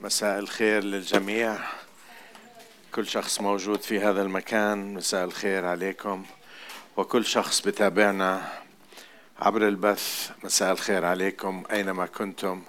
[0.00, 1.58] مساء الخير للجميع.
[2.94, 6.24] كل شخص موجود في هذا المكان مساء الخير عليكم.
[6.96, 8.52] وكل شخص بتابعنا
[9.38, 12.62] عبر البث مساء الخير عليكم أينما كنتم.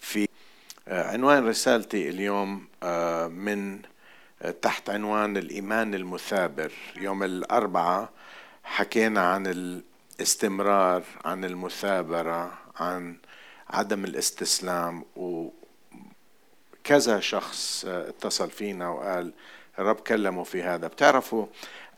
[0.00, 0.28] في
[0.88, 3.82] عنوان رسالتي اليوم آه، من
[4.62, 6.72] تحت عنوان الإيمان المثابر.
[6.96, 8.08] يوم الأربعاء
[8.64, 13.16] حكينا عن الاستمرار عن المثابرة عن
[13.72, 15.48] عدم الاستسلام و
[16.84, 19.32] كذا شخص اتصل فينا وقال
[19.78, 20.86] الرب كلمه في هذا.
[20.86, 21.46] بتعرفوا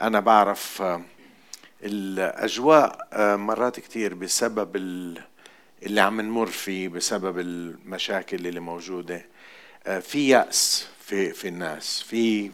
[0.01, 0.82] أنا بعرف
[1.82, 4.77] الأجواء مرات كتير بسبب
[5.82, 9.27] اللي عم نمر فيه بسبب المشاكل اللي موجودة.
[10.01, 12.51] في يأس في في الناس في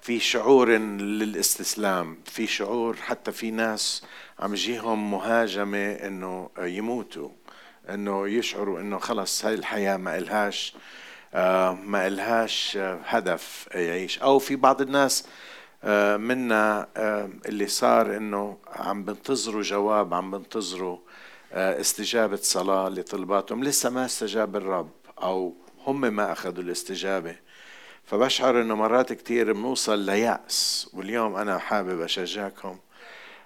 [0.00, 4.04] في شعور للاستسلام في شعور حتى في ناس
[4.38, 7.28] عم يجيهم مهاجمة إنه يموتوا.
[7.90, 10.74] إنه يشعروا إنه خلص هاي الحياة ما إلهاش
[11.34, 14.18] آه، ما إلهاش آه، هدف يعيش.
[14.18, 15.26] أو في بعض الناس
[15.84, 16.88] آه، منا
[17.46, 20.98] اللي صار إنه عم بنتظروا جواب عم بنتظروا
[21.52, 23.64] استجابة صلاة لطلباتهم.
[23.64, 24.90] لسه ما استجاب الرب
[25.22, 25.54] أو
[25.86, 27.36] هم ما أخذوا الاستجابة.
[28.04, 30.90] فبشعر إنه مرات كتير بنوصل ليأس.
[30.92, 32.78] واليوم أنا حابب أشجعكم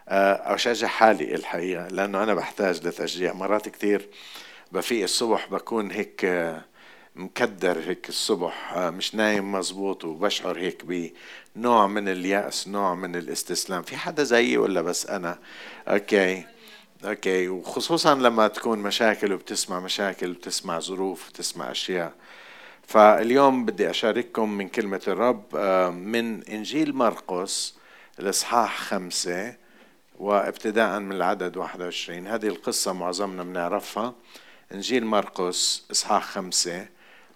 [0.09, 3.33] أشجع حالي الحقيقة لأنه أنا بحتاج لتشجيع.
[3.33, 4.09] مرات كتير
[4.73, 6.27] بفيق الصبح بكون هيك
[7.17, 10.85] مكدر هيك الصبح آه، مش نايم مزبوط وبشعر هيك
[11.57, 13.83] بنوع من اليأس نوع من الاستسلام.
[13.83, 15.39] في حدا زيي ولا بس أنا؟
[15.89, 16.45] Okay
[17.05, 17.49] okay.
[17.49, 22.13] وخصوصا لما تكون مشاكل وبتسمع مشاكل وبتسمع ظروف وبتسمع أشياء.
[22.87, 27.75] فاليوم بدي أشارككم من كلمة الرب آه، من إنجيل مرقس
[28.19, 29.66] الإصحاح خمسة
[30.19, 34.15] وابتداء من العدد 21 هذه القصة معظمنا بنعرفها.
[34.75, 36.87] إنجيل مرقس إصحاح خمسة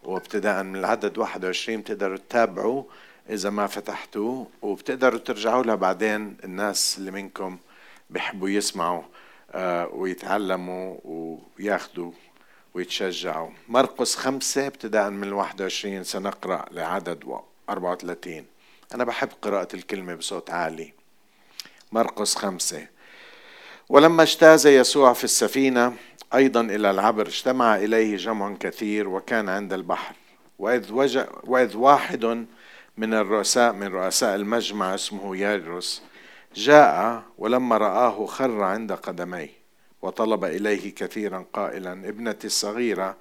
[0.02, 2.84] وابتداء من العدد 21 بتقدروا تتابعوا
[3.30, 6.36] إذا ما فتحتوه وبتقدروا ترجعوا لها بعدين.
[6.44, 7.58] الناس اللي منكم
[8.10, 9.02] بيحبوا يسمعوا
[9.52, 12.12] آه، ويتعلموا وياخذوا
[12.74, 13.50] ويتشجعوا.
[13.68, 16.04] مرقس خمسة ابتداء من الواحد وعشرين.
[16.04, 17.24] سنقرأ لعدد
[17.70, 18.46] أربعة وثلاثين.
[18.94, 20.99] أنا بحب قراءة الكلمة بصوت عالي.
[21.92, 22.86] مرقس خمسة.
[23.88, 25.94] ولما اجتاز يسوع في السفينة
[26.34, 30.14] أيضا إلى العبر اجتمع إليه جمع كثير وكان عند البحر.
[30.58, 32.46] وإذ, وجه وإذ واحد
[32.96, 36.02] من الرؤساء من رؤساء المجمع اسمه يايروس
[36.54, 39.60] جاء ولما رآه خر عند قدميه
[40.02, 43.16] وطلب إليه كثيرا قائلا ابنتي الصغيرة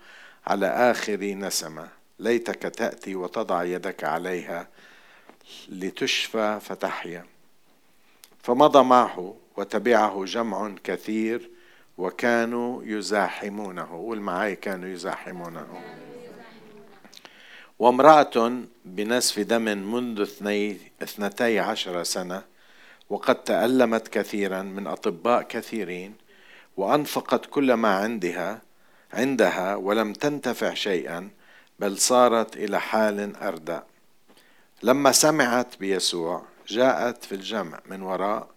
[0.48, 1.88] على آخر نسمة
[2.20, 4.68] ليتك تأتي وتضع يدك عليها
[5.70, 7.26] لتشفى فتحيا.
[8.50, 11.50] فمضى معه وتبعه جمع كثير
[11.98, 14.20] وكانوا يزاحمونه قول
[14.54, 15.68] كانوا يزاحمونه.
[17.80, 19.62] وامرأة بنسف دم
[19.94, 20.22] منذ
[21.02, 22.42] اثنتي عشر سنة
[23.10, 26.14] وقد تألمت كثيرا من أطباء كثيرين
[26.78, 28.62] وأنفقت كل ما عندها
[29.14, 31.30] عندها ولم تنتفع شيئا
[31.80, 33.80] بل صارت إلى حال أردى
[34.84, 38.48] لما سمعت بيسوع جاءت في الجمع من وراء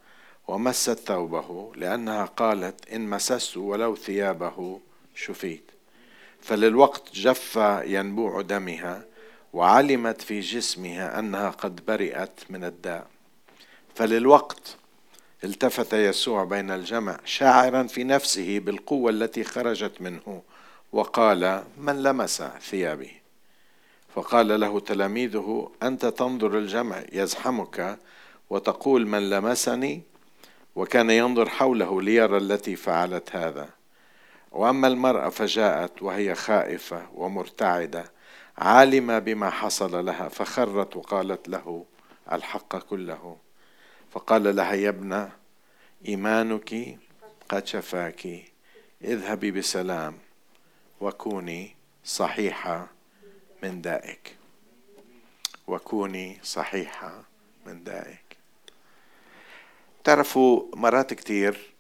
[0.49, 4.81] ومست ثوبه لأنها قالت إن مسست ولو ثيابه
[5.15, 5.71] شفيت.
[6.41, 9.05] فللوقت جف ينبوع دمها
[9.53, 13.07] وعلمت في جسمها أنها قد برئت من الداء.
[13.95, 14.77] فللوقت
[15.45, 20.43] التفت يسوع بين الجمع شاعرا في نفسه بالقوة التي خرجت منه
[20.93, 23.22] وقال من لمس ثيابي
[24.15, 27.99] فقال له تلاميذه أنت تنظر الجمع يزحمك
[28.51, 30.03] وتقول من لمسني
[30.77, 33.69] وكان ينظر حوله ليرى التي فعلت هذا.
[34.53, 38.05] وأما المرأة فجاءت وهي خائفة ومرتعدة
[38.59, 41.85] عالمة بما حصل لها فخرت وقالت له
[42.33, 43.37] الحق كله.
[44.11, 45.31] فقال لها يا ابنة
[46.09, 46.99] إيمانك
[47.49, 48.29] قد شفاك
[49.05, 50.19] اذهبي بسلام
[51.01, 52.87] وكوني صحيحة
[53.63, 54.37] من دائك.
[55.67, 57.23] وكوني صحيحة
[57.67, 58.37] من دائك.
[60.05, 61.73] تعرفوا مرات كتير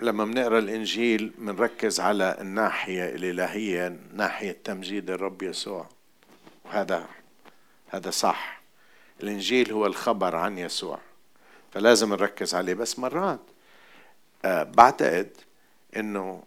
[0.00, 5.88] لما بنقرأ الإنجيل بنركز على الناحية الإلهية ناحية تمجيد الرب يسوع.
[6.64, 7.08] وهذا
[7.88, 8.60] هذا صح.
[9.22, 10.98] الإنجيل هو الخبر عن يسوع.
[11.72, 12.74] فلازم نركز عليه.
[12.74, 13.40] بس مرات
[14.44, 15.30] آه بعتقد
[15.96, 16.42] إنه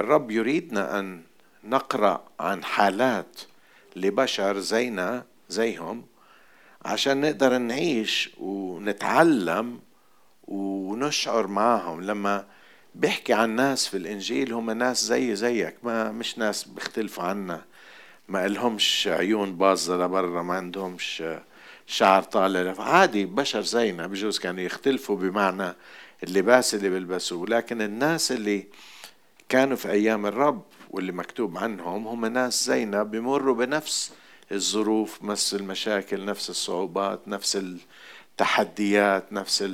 [0.00, 1.22] الرب يريدنا أن
[1.64, 3.40] نقرأ عن حالات
[3.96, 6.04] لبشر زينا زيهم
[6.84, 9.80] عشان نقدر نعيش ونتعلم
[10.48, 12.44] ونشعر معهم لما
[12.94, 17.64] بيحكي عن ناس في الإنجيل هم ناس زي زيك ما مش ناس بيختلفوا عنا.
[18.28, 21.22] ما لهمش عيون باظة لبرا ما عندهمش
[21.86, 25.74] شعر طالع عادي بشر زينا بجوز كانوا يختلفوا بمعنى
[26.22, 27.46] اللباس اللي بيلبسوه.
[27.46, 28.66] لكن الناس اللي
[29.48, 30.62] كانوا في أيام الرب
[30.92, 34.12] واللي مكتوب عنهم هم ناس زينا بمروا بنفس
[34.52, 37.58] الظروف نفس المشاكل نفس الصعوبات نفس
[38.30, 39.64] التحديات نفس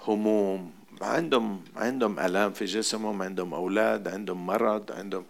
[0.00, 0.72] الهموم.
[1.02, 5.24] عندهم عندهم آلام في جسمهم عندهم أولاد عندهم مرض عندهم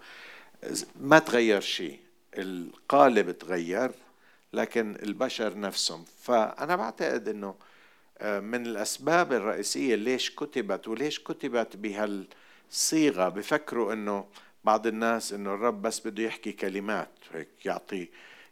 [1.01, 1.99] ما تغير شيء.
[2.39, 3.91] القالب تغير
[4.53, 6.05] لكن البشر نفسهم.
[6.23, 7.55] فأنا بعتقد إنه
[8.21, 14.25] آه، من الأسباب الرئيسية ليش كتبت وليش كتبت بهالصيغة بفكروا إنه
[14.65, 18.09] بعض الناس إنه الرب بس بده يحكي كلمات هيك يعطي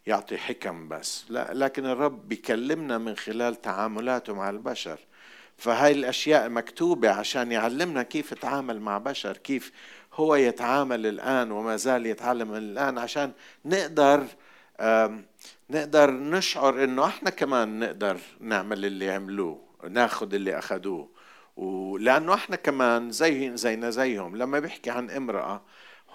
[0.06, 1.24] يعطي حكم بس.
[1.28, 4.98] لا لكن الرب بيكلمنا من خلال تعاملاته مع البشر.
[5.58, 9.72] فهاي الأشياء مكتوبة عشان يعلمنا كيف يتعامل مع بشر كيف
[10.14, 13.32] هو يتعامل الآن وما زال يتعلم الآن عشان
[13.64, 14.26] نقدر
[15.70, 21.08] نقدر نشعر إنه إحنا كمان نقدر نعمل اللي عملوه ناخذ اللي أخذوه.
[21.56, 24.36] ولأنه إحنا كمان زي زينا زيهم.
[24.36, 25.62] لما بيحكي عن امرأة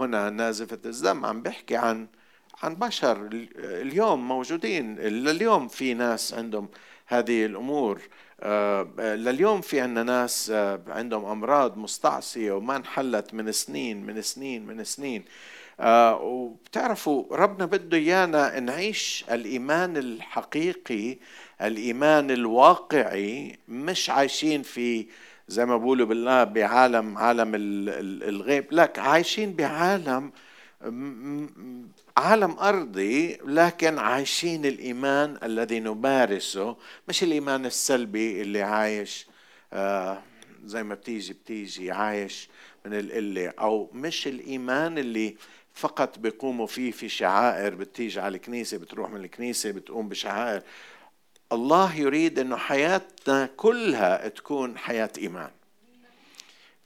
[0.01, 2.07] هنا نازفة الدم عم بيحكي عن
[2.63, 4.95] عن بشر اليوم موجودين.
[4.95, 6.69] لليوم في ناس عندهم
[7.07, 8.01] هذه الأمور.
[8.41, 14.65] آه، لليوم في عندنا ناس آه، عندهم أمراض مستعصية وما انحلت من سنين من سنين
[14.65, 15.25] من سنين.
[15.79, 21.17] آه، وبتعرفوا ربنا بده إيانا نعيش الإيمان الحقيقي
[21.61, 25.05] الإيمان الواقعي مش عايشين في
[25.51, 28.65] زي ما بقولوا بالله بعالم عالم الغيب.
[28.71, 30.31] لا عايشين بعالم
[32.17, 36.75] عالم أرضي لكن عايشين الإيمان الذي نمارسه
[37.07, 39.27] مش الإيمان السلبي اللي عايش
[39.73, 40.21] آه،
[40.65, 42.49] زي ما بتيجي بتيجي عايش
[42.85, 45.35] من القلة أو مش الإيمان اللي
[45.73, 50.61] فقط بيقوموا فيه في شعائر بتيجي على الكنيسة بتروح من الكنيسة بتقوم بشعائر.
[51.51, 55.51] الله يريد إنه حياتنا كلها تكون حياة إيمان.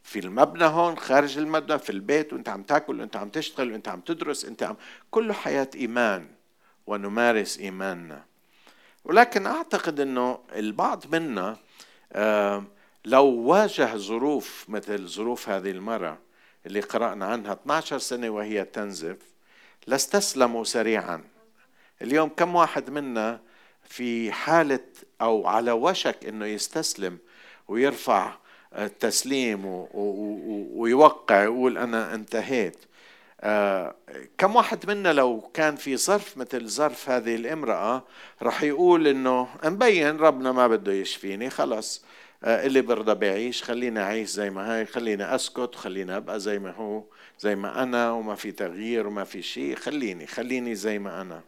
[0.02, 4.00] في المبنى هون خارج المبنى في البيت وأنت عم تاكل وأنت عم تشتغل وأنت عم
[4.00, 4.76] تدرس انت عم
[5.10, 6.28] كله حياة إيمان
[6.86, 8.24] ونمارس إيماننا.
[9.04, 11.56] ولكن أعتقد إنه البعض منا
[13.04, 16.18] لو واجه ظروف مثل ظروف هذه المرأة
[16.66, 19.16] اللي قرأنا عنها 12 سنة وهي تنزف
[19.86, 21.24] لاستسلموا سريعا.
[22.02, 23.40] اليوم كم واحد منا
[23.88, 24.80] في حالة
[25.20, 27.18] أو على وشك أنه يستسلم
[27.68, 28.36] ويرفع
[28.78, 29.86] التسليم
[30.74, 32.76] ويوقع يقول أنا انتهيت.
[33.40, 33.94] آه،
[34.38, 38.04] كم واحد منا لو كان في ظرف مثل ظرف هذه الامرأة
[38.42, 42.04] رح يقول إنه مبين ربنا ما بده يشفيني خلص.
[42.44, 46.70] آه، اللي برضى بعيش خليني أعيش زي ما هاي خليني أسكت خليني أبقى زي ما
[46.70, 47.04] هو
[47.40, 51.42] زي ما أنا وما في تغيير وما في شيء خليني خليني زي ما أنا.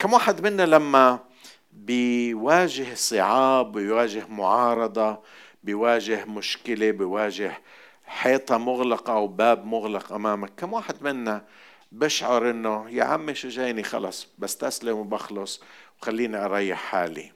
[0.00, 1.18] كم واحد منا لما
[1.72, 5.22] بيواجه صعاب بيواجه معارضة
[5.64, 7.58] بيواجه مشكلة بيواجه
[8.04, 11.44] حيطة مغلقة أو باب مغلق أمامك كم واحد منا
[11.92, 15.62] بشعر إنه يا عمي شو جايني خلص بستسلم وبخلص
[16.02, 17.32] وخليني أريح حالي.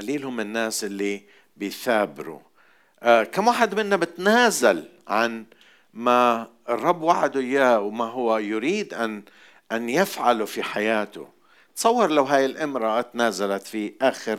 [0.00, 1.22] قليل هم الناس اللي
[1.56, 2.40] بيثابروا.
[3.02, 5.44] آه كم واحد منا بتنازل عن
[5.94, 9.22] ما الرب وعده إياه وما هو يريد أن
[9.72, 11.28] أن يفعله في حياته.
[11.76, 14.38] تصور لو هاي الامرأة تنازلت في آخر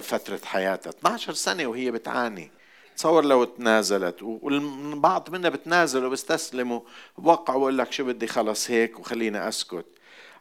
[0.00, 2.50] فترة حياتها 12 سنة وهي بتعاني.
[2.96, 6.82] تصور لو تنازلت والبعض منا بتنازل وبستسلم
[7.16, 9.86] وبوقع وبقول لك شو بدي خلص هيك وخليني أسكت.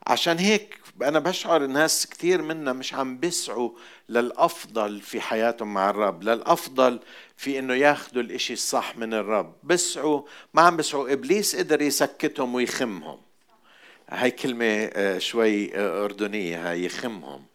[0.08, 3.70] عشان هيك أنا بشعر الناس كثير منا مش عم بيسعوا
[4.10, 7.00] للأفضل في حياتهم مع الرب للأفضل
[7.38, 9.56] في إنه ياخذوا الإشي الصح من الرب.
[9.64, 10.22] بسعوا
[10.54, 13.25] ما عم بسعوا إبليس قدر يسكتهم ويخمهم.
[14.10, 17.46] هاي كلمة آه، شوي آه، أردنية هاي يخمهم.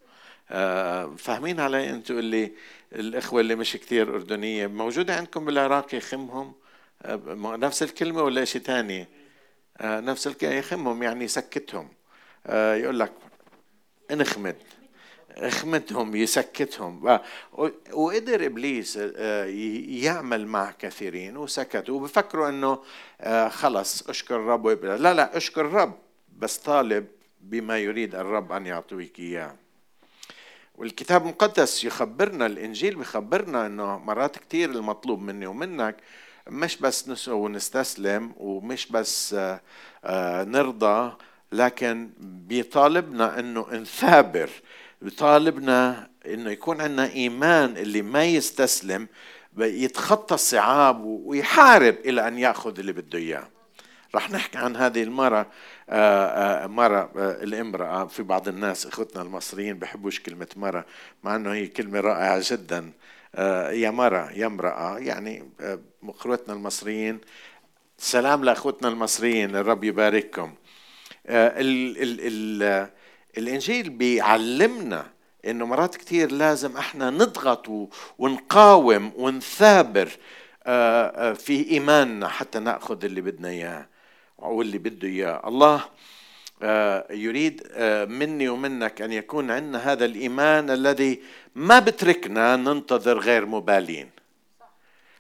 [0.50, 2.52] آه، فاهمين علي أنتوا اللي
[2.92, 6.54] الإخوة اللي مش كثير أردنية موجودة عندكم بالعراق يخمهم؟
[7.36, 9.08] نفس الكلمة ولا شيء ثاني
[9.78, 11.88] آه، نفس الكلمة يخمهم يعني يسكتهم.
[12.48, 13.12] يقول لك
[14.10, 14.56] انخمد.
[15.30, 17.20] اخمدهم يسكتهم.
[17.92, 18.96] وقدر إبليس
[19.88, 21.90] يعمل مع كثيرين وسكت.
[21.90, 22.82] وبفكروا إنه
[23.48, 26.09] خلص أشكر الرب لا لا أشكر الرب
[26.40, 27.06] بس طالب
[27.40, 29.54] بما يريد الرب أن يعطيك إياه.
[30.74, 35.96] والكتاب المقدس يخبرنا الإنجيل بيخبرنا إنه مرات كتير المطلوب مني ومنك
[36.48, 39.60] مش بس نسوي ونستسلم ومش بس آه،
[40.04, 41.12] آه، نرضى
[41.52, 44.50] لكن بيطالبنا إنه نثابر
[45.02, 49.08] بيطالبنا إنه يكون عندنا إيمان اللي ما يستسلم
[49.58, 53.48] يتخطى الصعاب ويحارب إلى أن يأخذ اللي بده إياه.
[54.14, 55.46] رح نحكي عن هذه المرة
[55.90, 60.86] مرة آه، الامرأة في بعض الناس اخوتنا المصريين بحبوش كلمة مرة
[61.24, 62.92] مع انه هي كلمة رائعة جدا.
[63.70, 65.50] يا مرة يا امرأة يعني
[66.08, 67.18] اخوتنا المصريين
[67.98, 70.54] سلام لاخوتنا المصريين الرب يبارككم.
[71.26, 72.88] ال ال ال
[73.38, 75.06] الإنجيل بيعلمنا
[75.46, 80.08] إنه مرات كثير لازم إحنا نضغط ونقاوم ونثابر
[81.34, 83.86] في إيماننا حتى نأخذ اللي بدنا إياه.
[84.40, 85.48] واللي بده إياه.
[85.48, 85.84] الله
[86.62, 91.20] آه، يريد آه، مني ومنك أن يكون عندنا هذا الإيمان الذي
[91.54, 94.10] ما بتركنا ننتظر غير مبالين.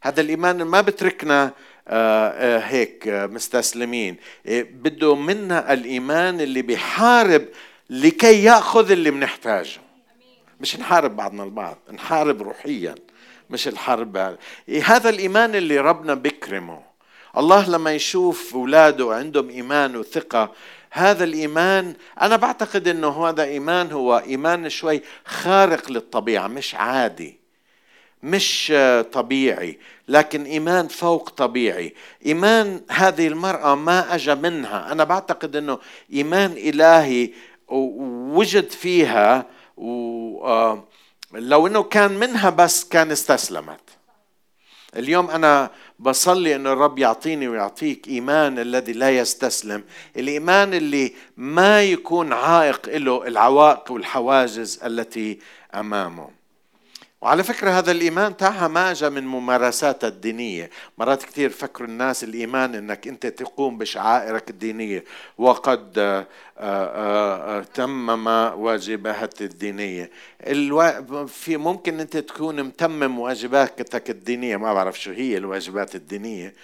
[0.02, 1.52] هذا الإيمان ما بتركنا
[1.88, 4.16] آه، هيك مستسلمين.
[4.46, 7.48] بده منا الإيمان اللي بيحارب
[7.90, 9.80] لكي يأخذ اللي بنحتاجه.
[10.60, 12.94] مش نحارب بعضنا البعض نحارب روحيا
[13.50, 14.36] مش الحرب.
[14.84, 16.89] هذا الإيمان اللي ربنا بكرمه
[17.38, 20.52] الله لما يشوف اولاده عندهم إيمان وثقة
[20.90, 27.40] هذا الإيمان أنا بعتقد إنه هذا إيمان هو إيمان شوي خارق للطبيعة مش عادي
[28.22, 28.72] مش
[29.12, 31.94] طبيعي لكن إيمان فوق طبيعي.
[32.26, 34.92] إيمان هذه المرأة ما اجى منها.
[34.92, 35.78] أنا بعتقد إنه
[36.12, 37.30] إيمان إلهي
[37.68, 39.46] وجد فيها
[39.76, 43.80] ولو إنه كان منها بس كان استسلمت.
[44.96, 45.70] اليوم أنا
[46.00, 49.84] بصلي إن الرب يعطيني ويعطيك إيمان الذي لا يستسلم.
[50.16, 55.38] الإيمان اللي ما يكون عائق له العوائق والحواجز التي
[55.74, 56.39] أمامه.
[57.20, 60.70] وعلى فكرة هذا الإيمان تاعها ما جاء من ممارساتها الدينية.
[60.98, 65.04] مرات كثير فكروا الناس الإيمان أنك أنت تقوم بشعائرك الدينية.
[65.38, 66.26] وقد آه،
[66.58, 68.26] آه، آه، تمم
[68.60, 70.10] واجباتك الدينية.
[71.26, 74.56] في ممكن أنت تكون متمم واجباتك الدينية.
[74.56, 76.54] ما بعرف شو هي الواجبات الدينية.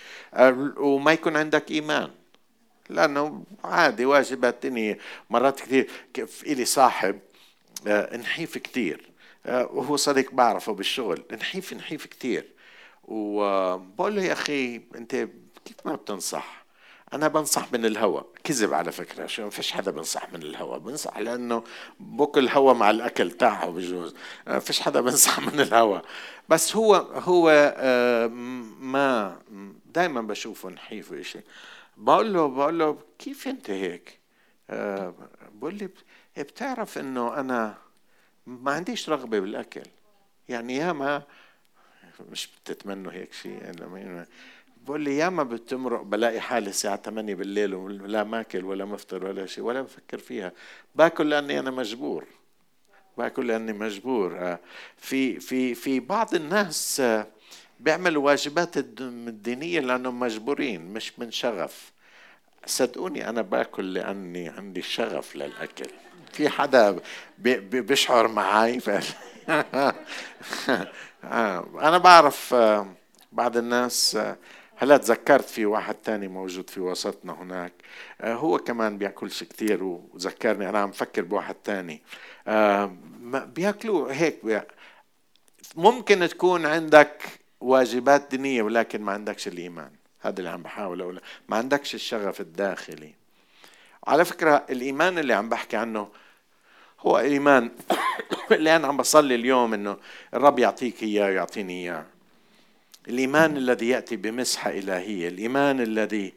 [0.76, 2.10] وما يكون عندك إيمان.
[2.90, 4.98] لأنه عادي واجبات دينية.
[5.30, 5.88] مرات كثير
[6.46, 7.18] إلي صاحب
[8.14, 9.15] نحيف كثير
[9.46, 11.24] وهو صديق بعرفه بالشغل.
[11.32, 12.52] نحيف نحيف كثير
[13.04, 15.14] وبقول له يا أخي أنت
[15.64, 16.66] كيف ما بتنصح؟
[17.12, 19.26] أنا بنصح من الهوى كذب على فكرة.
[19.26, 21.62] شو ما فيش حدا بنصح من الهوى بنصح لأنه
[22.00, 24.14] بوك الهوى مع الأكل تاعه بجوز.
[24.46, 26.02] ما فيش حدا بنصح من الهوى
[26.48, 28.26] بس هو هو آه،
[28.80, 29.36] ما
[29.86, 31.42] دائما بشوفه نحيف وشيء
[31.96, 34.20] بقول له بقول له كيف أنت هيك؟
[34.70, 35.14] آه،
[35.54, 35.88] بقول لي
[36.38, 37.74] بتعرف إنه أنا
[38.46, 39.82] ما عنديش رغبة بالأكل.
[40.48, 41.22] يعني ياما
[42.30, 44.26] مش بتتمنوا هيك شيء يعني
[44.84, 49.64] بقول لي ياما بتمرق بلاقي حالي الساعة 8 بالليل ولا ماكل ولا مفطر ولا شيء
[49.64, 50.52] ولا بفكر فيها.
[50.94, 52.24] باكل لأني أنا مجبور.
[53.18, 54.38] باكل لأني مجبور.
[54.38, 54.58] آه،
[54.96, 57.26] في في في بعض الناس آه،
[57.80, 61.92] بيعملوا واجبات الدينية لأنهم مجبورين مش من شغف.
[62.66, 65.90] صدقوني أنا باكل لأني عندي شغف للأكل.
[66.32, 66.98] في حدا
[67.38, 68.80] بيشعر معي
[71.24, 72.86] آه، أنا بعرف آه،
[73.32, 74.36] بعض الناس آه،
[74.76, 77.72] هلا تذكرت في واحد تاني موجود في وسطنا هناك
[78.22, 82.02] هو كمان بياكلش كثير وذكرني أنا عم فكر بواحد تاني
[83.54, 84.66] بياكلوا هيك
[85.76, 87.22] ممكن تكون عندك
[87.60, 89.90] واجبات دينية ولكن ما عندكش الإيمان
[90.20, 93.14] هذا اللي عم بحاول أقوله ما عندكش الشغف الداخلي.
[94.06, 96.08] على فكرة الإيمان اللي عم بحكي عنه
[97.00, 97.70] هو إيمان
[98.52, 99.96] اللي أنا عم بصلي اليوم إنه
[100.34, 102.06] الرب يعطيك إياه ويعطيني إياه.
[103.08, 106.32] الإيمان الذي يأتي بمسحة إلهية الإيمان الذي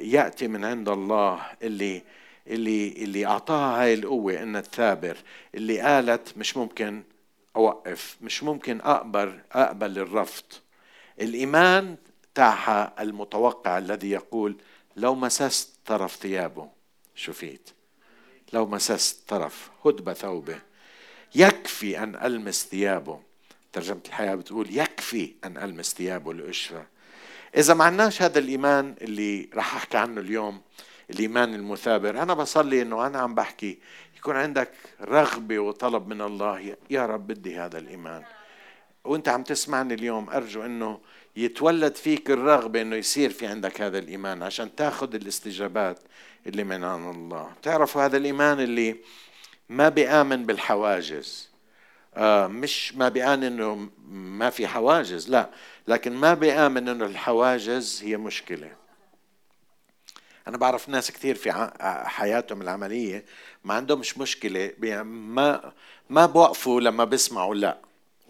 [0.00, 2.02] يأتي من عند الله اللي
[2.46, 5.16] اللي اللي أعطاها هاي القوة ان الثابر
[5.54, 7.02] اللي قالت مش ممكن
[7.56, 10.44] أوقف مش ممكن أقبل أقبل الرفض.
[11.20, 11.96] الإيمان
[12.34, 14.56] تاعها المتوقع الذي يقول
[14.96, 16.81] لو مسست طرف ثيابه.
[17.22, 17.70] شفيت.
[18.52, 20.58] لو مسست طرف هدب ثوبه.
[21.34, 23.20] يكفي أن ألمس ثيابه.
[23.72, 26.82] ترجمة الحياة بتقول يكفي أن ألمس ثيابه لأشفى.
[27.56, 30.60] إذا ما عندناش هذا الإيمان اللي راح أحكي عنه اليوم
[31.10, 33.78] الإيمان المثابر أنا بصلي إنه أنا عم بحكي
[34.16, 36.76] يكون عندك رغبة وطلب من الله.
[36.90, 38.24] يا رب بدي هذا الإيمان.
[39.04, 41.00] وأنت عم تسمعني اليوم أرجو إنه
[41.36, 45.98] يتولد فيك الرغبة إنه يصير في عندك هذا الإيمان عشان تاخذ الاستجابات
[46.46, 47.50] اللي من عند الله.
[47.60, 48.96] بتعرفوا هذا الإيمان اللي
[49.68, 51.50] ما بيآمن بالحواجز.
[52.14, 55.50] آه مش ما بيآمن إنه ما في حواجز لا.
[55.88, 58.72] لكن ما بيآمن إنه الحواجز هي مشكلة.
[60.48, 61.70] أنا بعرف ناس كثير في
[62.06, 63.24] حياتهم العملية
[63.64, 64.72] ما عندهمش مشكلة
[65.04, 65.72] ما
[66.10, 67.78] ما بوقفوا لما بيسمعوا لا.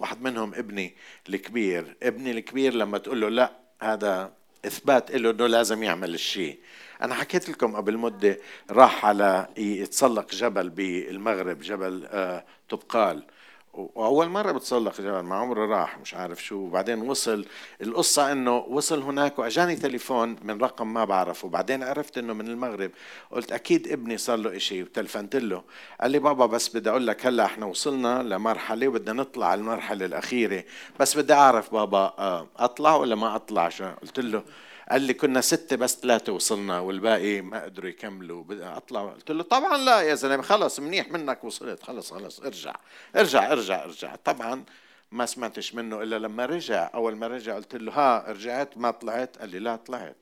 [0.03, 0.95] واحد منهم ابني
[1.29, 1.97] الكبير.
[2.03, 4.33] ابني الكبير لما تقول له لا هذا
[4.67, 6.59] إثبات له إنه لازم يعمل الشيء.
[7.03, 8.39] أنا حكيت لكم قبل مدة
[8.71, 13.23] راح على يتسلق جبل بالمغرب جبل آه، تبقال
[13.73, 16.57] وأول مرة بتسلق جبل ما عمره راح مش عارف شو.
[16.57, 17.45] وبعدين وصل
[17.83, 21.47] القصة إنه وصل هناك وأجاني تليفون من رقم ما بعرفه.
[21.47, 22.91] وبعدين عرفت إنه من المغرب.
[23.31, 25.63] قلت أكيد ابني صار له شيء وتلفنت له.
[26.01, 30.07] قال لي بابا بس بدي أقول لك هلأ إحنا وصلنا لمرحلة وبدنا نطلع على المرحلة
[30.07, 30.65] الأخيرة.
[31.01, 34.43] بس بدي أعرف بابا آه، أطلع ولا ما أطلع؟ شو؟ قلت له
[34.91, 38.45] قال لي كنا ستة بس ثلاثة وصلنا والباقي ما قدروا يكملوا.
[38.51, 39.11] أطلع.
[39.11, 41.83] قلت له طبعا لا يا زلمة خلص منيح منك وصلت.
[41.83, 42.75] خلص خلص ارجع.
[43.17, 44.17] ارجع ارجع ارجع.
[44.17, 44.65] طبعا
[45.13, 46.91] ما سمعتش منه إلا لما رجع.
[46.95, 50.17] أول ما رجع قلت له ها رجعت ما طلعت؟ قال لي لا طلعت.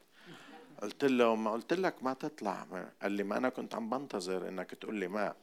[0.83, 2.67] قلت له ما قلت لك ما تطلع.
[3.03, 5.35] قال لي ما أنا كنت عم بنتظر إنك تقول لي ما.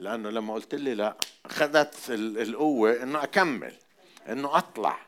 [0.00, 1.16] لأنه لما قلت لي لا
[1.46, 3.72] أخذت القوة إنه أكمل
[4.28, 4.98] إنه أطلع.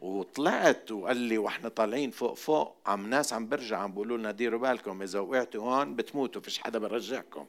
[0.00, 4.60] وطلعت وقال لي وإحنا طالعين فوق فوق عم ناس عم برجع عم بيقولوا لنا ديروا
[4.60, 7.46] بالكم إذا وقعتوا هون بتموتوا فيش حدا برجعكم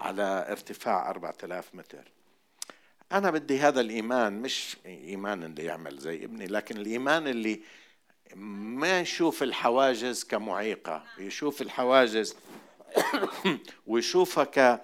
[0.00, 2.10] على ارتفاع 4000 متر.
[3.12, 7.60] أنا بدي هذا الإيمان مش إيمان اللي يعمل زي ابني لكن الإيمان اللي
[8.36, 12.36] ما يشوف الحواجز كمعيقة يشوف الحواجز
[13.86, 14.80] ويشوفها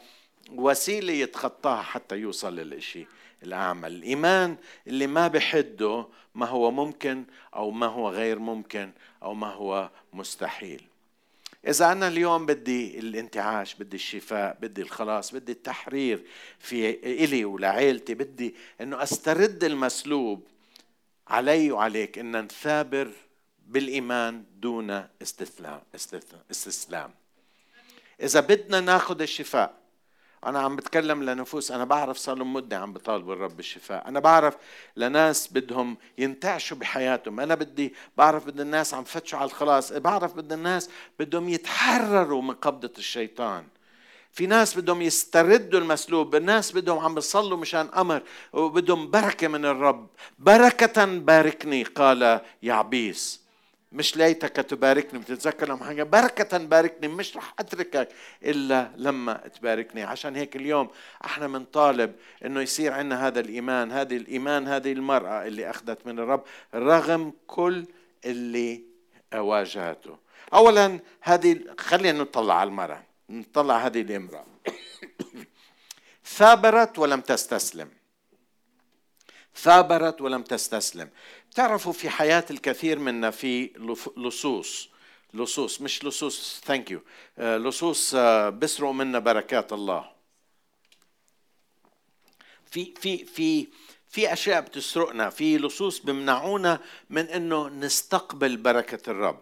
[0.57, 3.07] كوسيلة يتخطاها حتى يوصل للإشي.
[3.47, 7.25] الأعمى الإيمان اللي ما بحده ما هو ممكن
[7.55, 8.91] أو ما هو غير ممكن
[9.23, 10.83] أو ما هو مستحيل.
[11.67, 16.25] إذا أنا اليوم بدي الانتعاش بدي الشفاء بدي الخلاص بدي التحرير
[16.59, 16.91] في
[17.25, 20.47] إلي ولعائلتي بدي أنه أسترد المسلوب
[21.29, 23.11] علي وعليك أن نثابر
[23.67, 25.81] بالإيمان دون استسلام
[26.51, 27.11] استسلام.
[28.21, 29.86] إذا بدنا ناخذ الشفاء
[30.47, 34.57] أنا عم بتكلم لنفوس أنا بعرف صار لهم مدة عم بطالبوا الرب بالشفاء أنا بعرف
[34.97, 37.41] لناس بدهم ينتعشوا بحياتهم.
[37.41, 39.93] أنا بدي بعرف بدي الناس عم فتشوا على الخلاص.
[39.93, 43.65] بعرف بدي الناس بدهم يتحرروا من قبضة الشيطان.
[44.33, 46.35] في ناس بدهم يستردوا المسلوب.
[46.35, 50.07] الناس بدهم عم بيصلوا مشان أمر وبدهم بركة من الرب.
[50.39, 53.46] بركة باركني قال يعبيس.
[53.93, 58.09] مش ليتك تباركني بتتذكر لما حاجة بركة باركني مش رح أتركك
[58.43, 60.03] إلا لما تباركني.
[60.03, 60.91] عشان هيك اليوم
[61.25, 66.45] إحنا بنطالب إنه يصير عندنا هذا الإيمان هذه الإيمان هذه المرأة اللي أخذت من الرب
[66.75, 67.87] رغم كل
[68.25, 68.83] اللي
[69.35, 70.19] واجهته.
[70.55, 74.47] أولا هذه خلينا نطلع على المرأة نطلع هذه الإمرأة.
[76.37, 77.91] ثابرت ولم تستسلم.
[79.57, 81.09] ثابرت ولم تستسلم.
[81.57, 83.71] تعرفوا في حياة الكثير منا في
[84.17, 84.89] لصوص.
[85.35, 87.01] لصوص مش لصوص ثانك يو
[87.39, 90.11] آه، لصوص آه، بسرقوا منا بركات الله.
[92.71, 93.69] في في في
[94.09, 99.41] في أشياء بتسرقنا في لصوص بمنعونا من إنه نستقبل بركة الرب.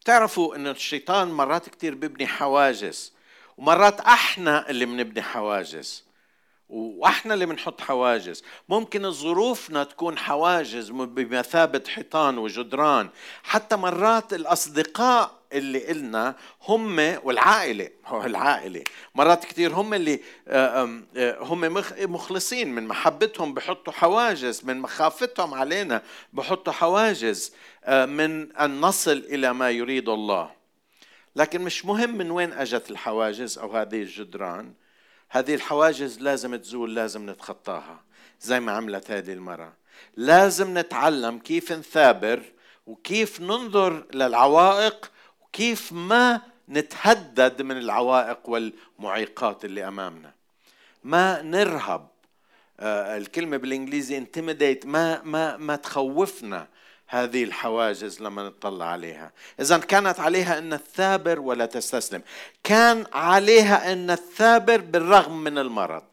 [0.00, 3.12] بتعرفوا إنه الشيطان مرات كتير بيبني حواجز
[3.58, 6.04] ومرات أحنا اللي بنبني حواجز.
[6.72, 8.42] وإحنا اللي بنحط حواجز.
[8.68, 13.08] ممكن ظروفنا تكون حواجز بمثابة حيطان وجدران.
[13.42, 16.36] حتى مرات الأصدقاء اللي إلنا
[16.68, 17.88] هم والعائلة.
[18.06, 18.84] هو العائلة.
[19.14, 21.60] مرات كثير هم اللي آه، آه، هم
[21.98, 27.54] مخلصين من محبتهم بحطوا حواجز من مخافتهم علينا بحطوا حواجز
[27.84, 30.50] آه، من أن نصل إلى ما يريد الله.
[31.36, 34.81] لكن مش مهم من وين أجت الحواجز أو هذه الجدران.
[35.32, 38.00] هذه الحواجز لازم تزول لازم نتخطاها
[38.40, 39.72] زي ما عملت هذه المرة.
[40.16, 42.42] لازم نتعلم كيف نثابر
[42.86, 45.10] وكيف ننظر للعوائق
[45.42, 50.32] وكيف ما نتهدد من العوائق والمعيقات اللي أمامنا.
[51.04, 52.08] ما نرهب
[52.80, 56.68] آه، الكلمة بالإنجليزي انتميديت ما ما ما تخوفنا.
[57.12, 59.32] هذه الحواجز لما نطلع عليها.
[59.60, 62.22] إذا كانت عليها أن الثابر ولا تستسلم.
[62.64, 66.04] كان عليها أن الثابر بالرغم من المرض.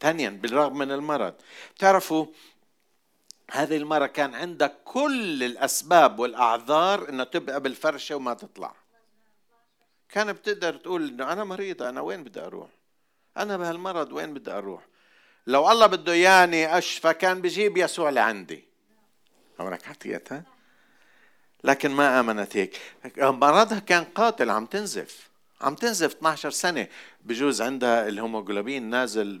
[0.00, 1.34] ثانيا بالرغم من المرض.
[1.78, 2.26] تعرفوا
[3.50, 8.74] هذه المرة كان عندها كل الأسباب والأعذار أنها تبقى بالفرشة وما تطلع.
[10.08, 12.68] كان بتقدر تقول أنه أنا مريضة أنا وين بدي أروح؟
[13.36, 14.86] أنا بهالمرض وين بدي أروح؟
[15.46, 18.75] لو الله بده إياني أشفى كان بجيب يسوع لعندي.
[19.60, 20.42] عمرك حكيتها
[21.64, 22.80] لكن ما آمنت هيك.
[23.18, 25.30] مرضها كان قاتل عم تنزف.
[25.60, 26.86] عم تنزف 12 سنة.
[27.24, 29.40] بجوز عندها الهيموغلوبين نازل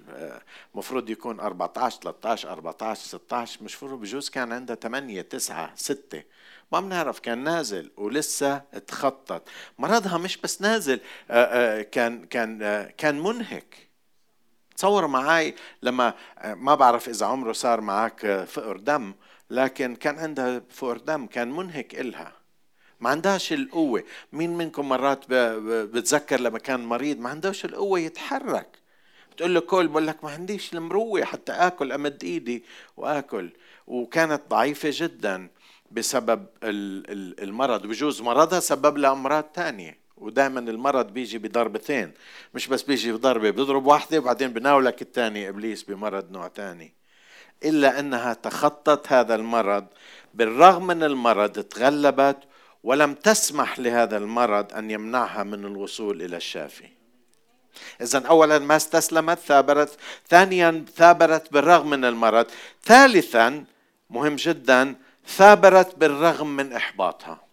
[0.74, 6.22] مفروض يكون 14 13 14 16 مش مفروض بجوز كان عندها 8 9 6
[6.72, 9.48] ما بنعرف كان نازل ولسه تخطط
[9.78, 11.00] مرضها مش بس نازل
[11.92, 13.86] كان كان كان منهك.
[14.76, 19.14] تصور معي لما ما بعرف إذا عمره صار معك فقر دم.
[19.50, 22.32] لكن كان عندها فقر دم كان منهك إلها.
[23.00, 24.04] ما عندهاش القوة.
[24.32, 28.78] مين منكم مرات بتذكر لما كان مريض؟ ما عندهاش القوة يتحرك.
[29.32, 32.64] بتقول له كل بقول لك ما عنديش المروة حتى آكل أمد إيدي
[32.96, 33.50] وآكل.
[33.86, 35.48] وكانت ضعيفة جدا
[35.90, 37.86] بسبب المرض.
[37.86, 39.98] بجوز مرضها سبب لها أمراض تانية.
[40.16, 42.12] ودائما المرض بيجي بضربتين.
[42.54, 46.95] مش بس بيجي بضربة بيضرب واحدة وبعدين بناولك الثاني إبليس بمرض نوع تاني.
[47.64, 49.86] إلا أنها تخطت هذا المرض
[50.34, 52.38] بالرغم من المرض تغلبت
[52.84, 56.88] ولم تسمح لهذا المرض أن يمنعها من الوصول إلى الشافي.
[58.00, 62.46] إذا أولا ما استسلمت ثابرت ثانيا ثابرت بالرغم من المرض
[62.84, 63.64] ثالثا
[64.10, 64.94] مهم جدا
[65.26, 67.45] ثابرت بالرغم من إحباطها.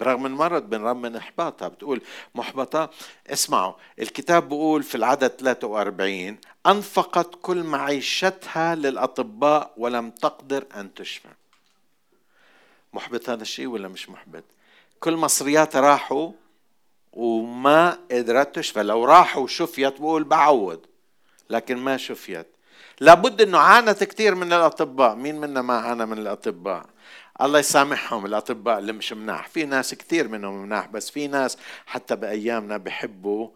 [0.00, 1.68] برغم من مرض بالرغم من إحباطها.
[1.68, 2.02] بتقول
[2.34, 2.90] محبطة.
[3.26, 11.28] اسمعوا الكتاب بيقول في العدد 43 أنفقت كل معيشتها للأطباء ولم تقدر أن تشفى.
[12.92, 14.44] محبط هذا الشيء ولا مش محبط؟
[15.00, 16.32] كل مصرياتها راحوا
[17.12, 18.82] وما قدرت تشفى.
[18.82, 20.80] لو راحوا وشفيت بقول بعوض
[21.50, 22.46] لكن ما شفيت.
[23.00, 25.14] لابد إنه عانت كثير من الأطباء.
[25.14, 26.86] مين منا ما عانى من الأطباء؟
[27.42, 29.48] الله يسامحهم الأطباء اللي مش مناح.
[29.48, 33.48] في ناس كثير منهم مناح بس في ناس حتى بأيامنا بحبوا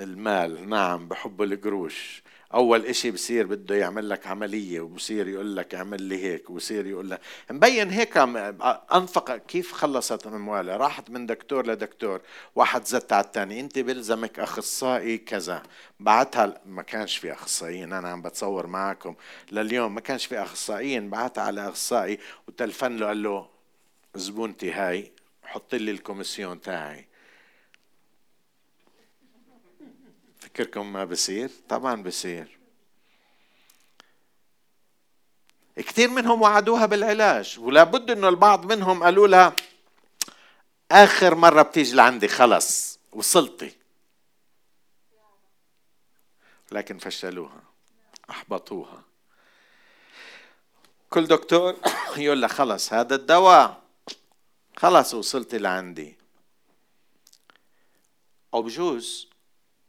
[0.00, 0.68] المال.
[0.68, 2.21] نعم بحبوا القروش.
[2.54, 7.10] أول إشي بصير بده يعمل لك عملية وبصير يقول لك اعمل لي هيك وبصير يقول
[7.10, 7.20] لك.
[7.50, 8.16] مبين هيك
[8.94, 12.20] أنفق كيف خلصت اموالها راحت من دكتور لدكتور
[12.54, 15.62] واحد زت على الثاني أنت بلزمك أخصائي كذا.
[16.00, 19.14] بعتها ما كانش في أخصائيين أنا عم بتصور معكم
[19.52, 21.10] لليوم ما كانش في أخصائيين.
[21.10, 23.48] بعتها على أخصائي وتلفن له قال له
[24.14, 25.12] زبونتي هاي
[25.42, 27.11] حط لي الكوميسيون تاعي.
[30.52, 32.58] فكركم ما بصير؟ طبعا بصير.
[35.76, 39.56] كثير منهم وعدوها بالعلاج ولا بد إنه البعض منهم قالوا لها
[40.90, 43.76] آخر مرة بتيجي لعندي خلص وصلتي.
[46.72, 47.62] لكن فشلوها
[48.30, 49.02] أحبطوها.
[51.10, 51.76] كل دكتور
[52.16, 53.82] يقول لها خلص هذا الدواء
[54.76, 56.16] خلص وصلتي لعندي.
[58.54, 59.31] أو بجوز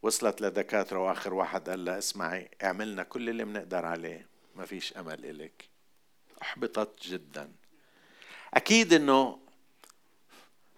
[0.03, 5.25] وصلت لدكاترة وآخر واحد قال لها اسمعي اعملنا كل اللي بنقدر عليه ما فيش أمل
[5.25, 5.69] إلك
[6.41, 7.51] أحبطت جدا.
[8.53, 9.39] أكيد أنه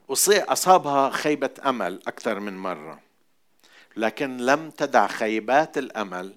[0.10, 3.00] أصابها خيبة أمل أكثر من مرة.
[3.98, 6.36] لكن لم تدع خيبات الأمل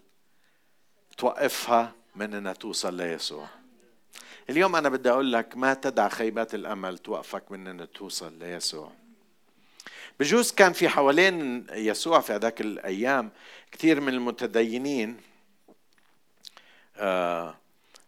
[1.17, 3.49] توقفها من أنها توصل ليسوع.
[4.51, 8.93] اليوم أنا بدي أقول لك ما تدع خيبات الأمل توقفك من أنها توصل ليسوع.
[10.21, 13.31] بجوز كان في حوالين يسوع في هذاك الأيام
[13.73, 15.17] كثير من المتدينين
[16.97, 17.55] آه،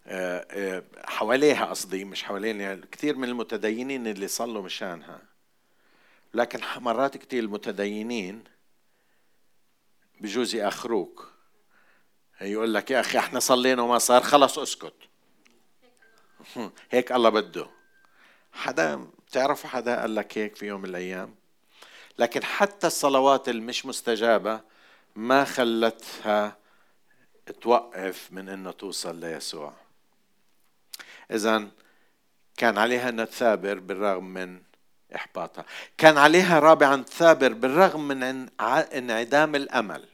[0.06, 5.20] آه، آه، حواليها قصدي مش حوالين كثير من المتدينين اللي صلوا مشانها.
[6.34, 8.44] لكن مرات كثير المتدينين
[10.20, 11.32] بجوز يأخروك.
[12.40, 14.94] يقول لك يا أخي إحنا صلينا وما صار خلص اسكت.
[16.90, 17.66] هيك الله بده.
[18.52, 18.96] حدا
[19.26, 21.39] بتعرفوا حدا قال لك هيك في يوم من الأيام؟
[22.20, 24.60] لكن حتى الصلوات المش مستجابة
[25.16, 26.56] ما خلتها
[27.60, 29.72] توقف من إنه توصل ليسوع.
[31.30, 31.68] اذا
[32.56, 34.62] كان عليها أن تثابر بالرغم من
[35.14, 35.64] إحباطها.
[35.98, 40.04] كان عليها رابعا تثابر بالرغم من انعدام الأمل.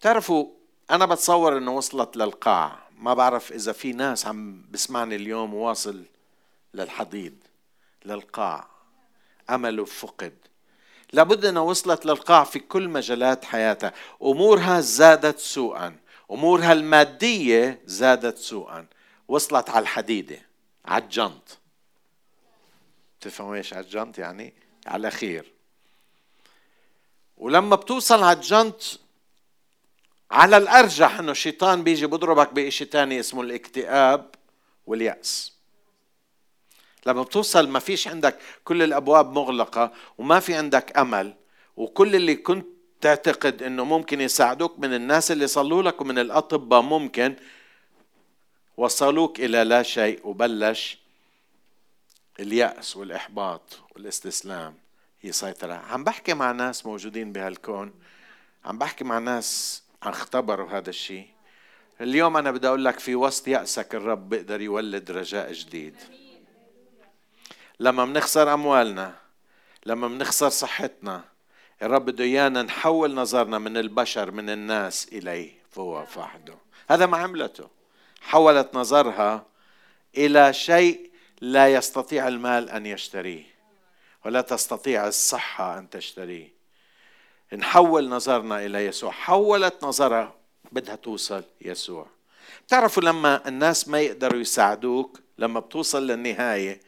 [0.00, 0.46] بتعرفوا
[0.90, 2.78] أنا بتصور إنه وصلت للقاع.
[2.98, 6.04] ما بعرف إذا في ناس عم بسمعني اليوم واصل
[6.74, 7.34] للحضيض
[8.04, 8.77] للقاع.
[9.50, 10.34] أمله فقد.
[11.12, 13.92] لابد أنها وصلت للقاع في كل مجالات حياتها.
[14.22, 15.96] أمورها زادت سوءا.
[16.30, 18.86] أمورها المادية زادت سوءا.
[19.28, 20.38] وصلت على الحديدة
[20.84, 21.58] على الجنط.
[23.20, 24.54] تفهموا إيش على الجنط يعني؟
[24.86, 25.52] على الأخير.
[27.36, 29.00] ولما بتوصل على الجنط
[30.30, 34.34] على الأرجح أنه الشيطان بيجي بضربك بشيء تاني اسمه الاكتئاب
[34.86, 35.57] واليأس.
[37.08, 41.34] لما بتوصل ما فيش عندك كل الأبواب مغلقة وما في عندك أمل
[41.76, 42.66] وكل اللي كنت
[43.00, 47.36] تعتقد إنه ممكن يساعدوك من الناس اللي صلوا لك ومن الأطباء ممكن
[48.76, 50.98] وصلوك إلى لا شيء وبلش
[52.40, 54.74] اليأس والإحباط والاستسلام.
[55.24, 57.92] يسيطر عم بحكي مع ناس موجودين بهالكون.
[58.64, 61.26] عم بحكي مع ناس أختبروا هذا الشيء.
[62.00, 65.94] اليوم أنا بدي أقول لك في وسط يأسك الرب بيقدر يولد رجاء جديد.
[67.80, 69.14] لما بنخسر أموالنا
[69.86, 71.24] لما بنخسر صحتنا
[71.82, 76.54] الرب بده إيانا نحول نظرنا من البشر من الناس إليه فهو وحده.
[76.88, 77.68] هذا ما عملته.
[78.20, 79.46] حولت نظرها
[80.16, 81.10] إلى شيء
[81.40, 83.44] لا يستطيع المال أن يشتريه
[84.24, 86.52] ولا تستطيع الصحة أن تشتريه.
[87.52, 89.10] نحول نظرنا إلى يسوع.
[89.10, 90.34] حولت نظرها
[90.72, 92.06] بدها توصل يسوع.
[92.68, 96.80] تعرفوا لما الناس ما يقدروا يساعدوك لما بتوصل للنهاية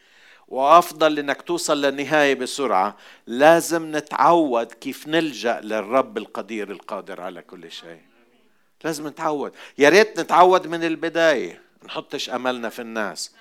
[0.51, 2.97] وأفضل إنك توصل للنهاية بسرعة.
[3.27, 8.01] لازم نتعود كيف نلجأ للرب القدير القادر على كل شيء.
[8.85, 9.53] لازم نتعود.
[9.79, 11.63] يا ريت نتعود من البداية.
[11.85, 13.35] نحطش أملنا في الناس.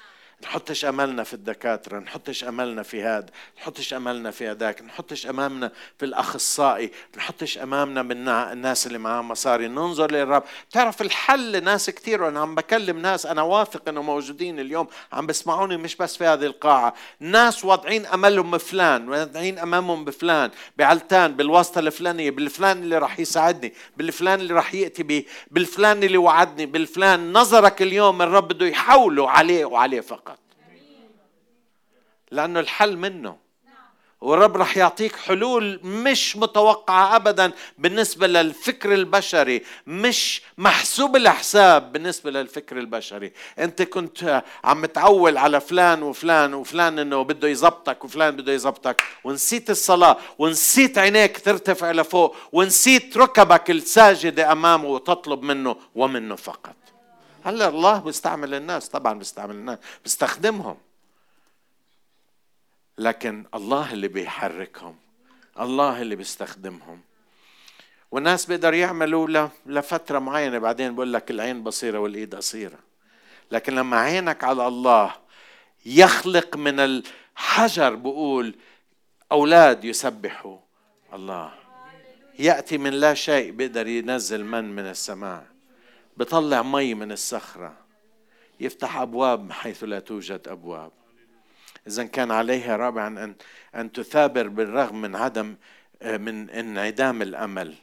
[0.44, 3.26] نحطش أملنا في الدكاترة نحطش أملنا في هذا
[3.58, 9.68] نحطش أملنا في هذاك نحطش أمامنا في الأخصائي نحطش أمامنا من الناس اللي معاهم مصاري.
[9.68, 10.44] ننظر للرب.
[10.72, 15.78] تعرف الحل ناس كثير وأنا عم بكلم ناس أنا واثق انه موجودين اليوم عم بسمعوني
[15.78, 16.94] مش بس في هذه القاعة.
[17.20, 24.40] ناس واضعين أملهم بفلان واضعين أمامهم بفلان بعلتان بالواسطة الفلانية بالفلان اللي راح يساعدني بالفلان
[24.40, 27.34] اللي راح يأتي به بالفلان اللي وعدني بالفلان.
[27.34, 30.29] نظرك اليوم الرب بده يحوله عليه وعليه فقط.
[32.32, 33.50] لأنه الحل منه.
[34.22, 42.78] والرب رح يعطيك حلول مش متوقعة أبدا بالنسبة للفكر البشري مش محسوب الحساب بالنسبة للفكر
[42.78, 43.34] البشري.
[43.60, 49.70] أنت كنت عم تعول على فلان وفلان وفلان أنه بده يزبطك وفلان بده يزبطك ونسيت
[49.70, 56.76] الصلاة ونسيت عينيك ترتفع لفوق ونسيت ركبك الساجدة أمامه وتطلب منه ومنه فقط.
[57.44, 60.78] هلأ الله بيستعمل الناس طبعا بيستعمل الناس بيستخدمهم.
[63.00, 64.96] لكن الله اللي بيحركهم
[65.60, 67.02] الله اللي بيستخدمهم.
[68.12, 72.80] والناس بيقدر يعملوا لفترة معينة بعدين بقول لك العين بصيرة والإيد قصيرة.
[73.52, 75.16] لكن لما عينك على الله
[75.86, 78.56] يخلق من الحجر بقول
[79.32, 80.58] أولاد يسبحوا
[81.14, 81.54] الله.
[82.40, 85.46] يأتي من لا شيء بيقدر ينزل من من السماء.
[86.18, 87.74] بطلع مي من الصخرة.
[88.60, 90.99] يفتح أبواب حيث لا توجد أبواب.
[91.88, 93.36] إذا كان عليها رابعا أن
[93.76, 95.56] أن تثابر بالرغم من عدم
[96.02, 97.76] آه، من انعدام الأمل.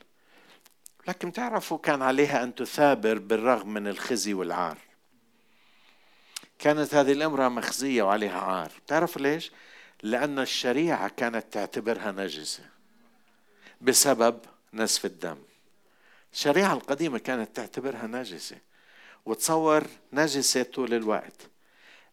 [1.08, 4.78] لكن تعرفوا كان عليها أن تثابر بالرغم من الخزي والعار.
[6.58, 8.70] كانت هذه الامرأة مخزية وعليها عار.
[8.86, 9.52] تعرف ليش؟
[10.02, 12.64] لأن الشريعة كانت تعتبرها نجسة
[13.80, 14.40] بسبب
[14.72, 15.38] نزف الدم.
[16.32, 18.56] الشريعة القديمة كانت تعتبرها نجسة
[19.26, 21.50] وتصور نجسة طول الوقت.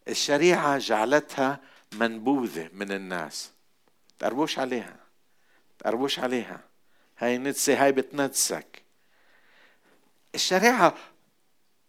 [0.07, 1.59] الشريعة جعلتها
[1.95, 3.51] منبوذة من الناس.
[4.19, 4.95] تقربوش عليها.
[5.79, 6.59] تقربوش عليها.
[7.17, 8.81] هاي نتسة هاي بتنتسك.
[10.35, 10.95] الشريعة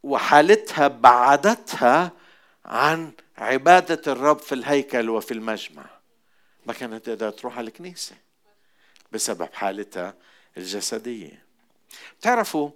[0.03, 2.12] وحالتها بعدتها
[2.64, 5.85] عن عبادة الرب في الهيكل وفي المجمع.
[6.67, 8.17] ما كانت تقدر تروح على الكنيسة
[9.12, 10.14] بسبب حالتها
[10.57, 11.45] الجسدية.
[12.21, 12.71] تعرفوا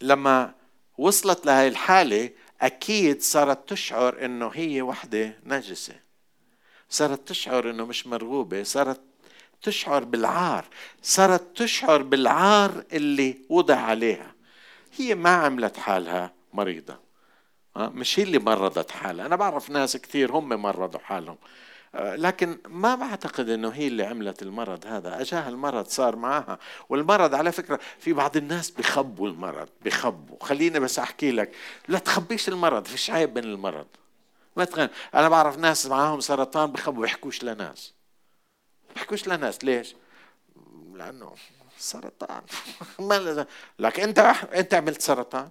[0.00, 0.54] لما
[0.98, 5.94] وصلت لهي الحالة أكيد صارت تشعر إنه هي وحدة نجسة.
[6.92, 9.00] صارت تشعر إنه مش مرغوبة صارت
[9.62, 10.64] تشعر بالعار
[11.02, 14.34] صارت تشعر بالعار اللي وضع عليها.
[14.96, 16.98] هي ما عملت حالها مريضة.
[17.76, 19.26] مش هي اللي مرضت حالها.
[19.26, 21.36] أنا بعرف ناس كثير هم مرضوا حالهم.
[21.94, 25.20] لكن ما بعتقد إنه هي اللي عملت المرض هذا.
[25.20, 30.36] أجاها المرض صار معها والمرض على فكرة في بعض الناس بخبوا المرض بخبوا.
[30.40, 31.52] خليني بس أحكي لك.
[31.88, 33.86] لا تخبيش المرض فيش عيب من المرض.
[34.56, 37.92] ما تغنى أنا بعرف ناس معاهم سرطان بخبوا بيحكوش لناس.
[38.94, 39.64] بيحكوش لناس.
[39.64, 39.94] ليش؟
[40.94, 41.34] لأنه
[41.78, 42.42] سرطان.
[43.08, 43.46] ما
[43.78, 44.18] لك أنت
[44.54, 45.50] أنت عملت سرطان؟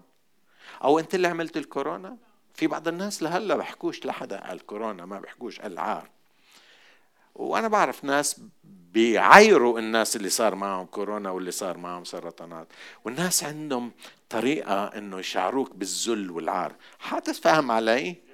[0.83, 2.17] أو أنت اللي عملت الكورونا؟
[2.53, 6.09] في بعض الناس لهلا بحكوش لحدا على الكورونا ما بحكوش العار.
[7.35, 12.67] وأنا بعرف ناس بيعايروا الناس اللي صار معهم كورونا واللي صار معهم سرطانات.
[13.05, 13.91] والناس عندهم
[14.29, 16.75] طريقة إنه يشعروك بالذل والعار.
[16.99, 18.30] حد فاهم علي؟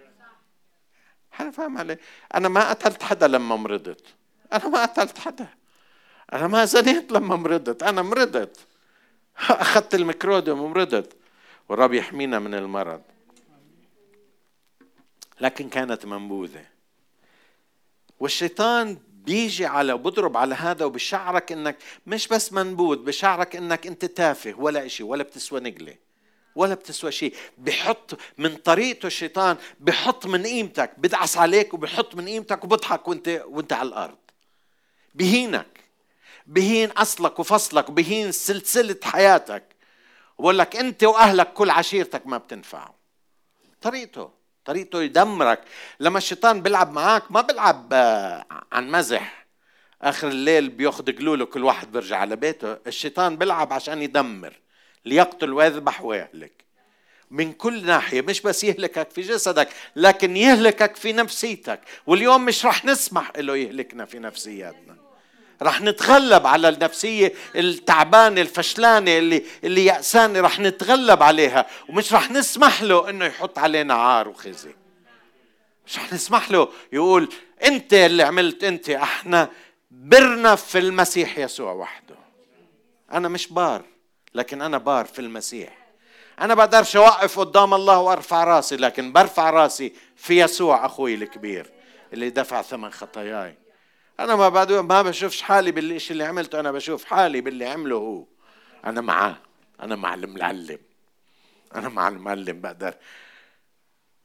[1.39, 1.97] أنا فاهم علي
[2.35, 4.05] أنا ما قتلت حدا لما مرضت.
[4.53, 5.47] أنا ما قتلت حدا.
[6.33, 7.83] أنا ما زنيت لما مرضت.
[7.83, 8.57] أنا مرضت.
[9.37, 11.15] أخذت الميكروديوم ومرضت.
[11.69, 13.01] والرب يحمينا من المرض.
[15.41, 16.65] لكن كانت منبوذة.
[18.19, 24.53] والشيطان بيجي على بضرب على هذا وبشعرك إنك مش بس منبوذ بشعرك إنك أنت تافه
[24.57, 25.95] ولا شيء ولا بتسوى نقلة.
[26.57, 27.35] ولا بتسوى شيء.
[27.57, 30.91] بحط من طريقته الشيطان بحط من قيمتك.
[30.97, 34.17] بدعس عليك وبحط من قيمتك وبضحك وانت وانت على الأرض.
[35.15, 35.79] بهينك.
[36.47, 39.63] بهين أصلك وفصلك وبهين سلسلة حياتك.
[40.37, 42.95] وبقول لك أنت وأهلك كل عشيرتك ما بتنفعوا
[43.81, 44.29] طريقته.
[44.65, 45.61] طريقته يدمرك.
[45.99, 49.47] لما الشيطان بيلعب معك ما بيلعب آه، عن مزح.
[50.01, 52.73] آخر الليل بياخذ قلولة كل واحد بيرجع على بيته.
[52.87, 54.59] الشيطان بيلعب عشان يدمر.
[55.07, 56.57] ليقتل ويذبح ويهلك
[57.31, 61.79] من كل ناحية مش بس يهلكك في جسدك لكن يهلكك في نفسيتك.
[62.07, 64.97] واليوم مش رح نسمح له يهلكنا في نفسياتنا.
[65.61, 71.65] رح نتغلب على النفسية التعبانة الفشلانة اللي اللي يأسانة رح نتغلب عليها.
[71.89, 74.75] ومش رح نسمح له إنه يحط علينا عار وخزي.
[75.87, 77.29] مش رح نسمح له يقول
[77.65, 79.49] أنت اللي عملت أنت أحنا
[79.91, 82.15] برنا في المسيح يسوع وحده.
[83.11, 83.96] أنا مش بار.
[84.33, 85.87] لكن أنا بار في المسيح.
[86.39, 91.71] أنا بقدرش أوقف قدام الله وأرفع راسي لكن برفع راسي في يسوع أخوي الكبير
[92.13, 93.57] اللي دفع ثمن خطاياي.
[94.19, 98.23] أنا ما ما بشوفش حالي بالشيء اللي عملته أنا بشوف حالي باللي عمله هو.
[98.85, 99.35] أنا معاه.
[99.81, 100.79] أنا مع المعلم.
[101.75, 102.93] أنا مع المعلم بقدر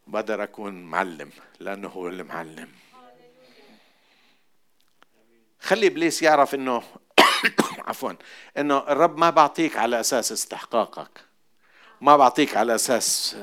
[0.06, 2.68] بقدر أكون معلم لأنه هو المعلم.
[5.60, 6.82] خلي إبليس يعرف إنه
[7.88, 8.12] عفوا.
[8.58, 11.20] إنه الرب ما بعطيك على أساس استحقاقك.
[12.00, 13.36] ما بعطيك على أساس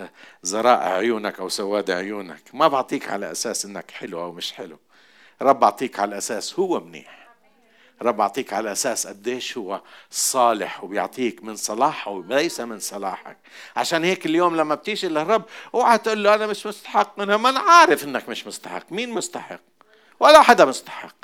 [0.44, 2.42] زراء عيونك أو سواد عيونك.
[2.54, 4.80] ما بعطيك على أساس إنك حلو أو مش حلو.
[5.42, 7.30] رب بعطيك على أساس هو منيح.
[8.02, 9.82] رب بعطيك على أساس قديش هو
[10.12, 13.38] صالح وبيعطيك من صلاحه وليس من صلاحك.
[13.76, 17.38] عشان هيك اليوم لما بتيجي للرب أوعى تقول له أنا مش مستحق منها.
[17.38, 18.92] ما أنا عارف إنك مش مستحق.
[18.92, 19.60] مين مستحق؟
[20.20, 21.16] ولا حدا مستحق.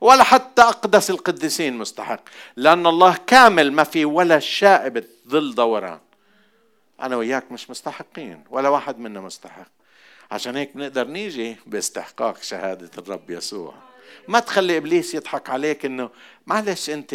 [0.00, 2.20] ولا حتى أقدس القديسين مستحق.
[2.56, 5.98] لأن الله كامل ما في ولا شائبه ظل دوران.
[7.00, 9.68] أنا وياك مش مستحقين ولا واحد منا مستحق.
[10.30, 13.74] عشان هيك بنقدر نيجي باستحقاق شهادة الرب يسوع.
[14.28, 16.10] ما تخلي إبليس يضحك عليك إنه
[16.46, 17.14] معلش أنت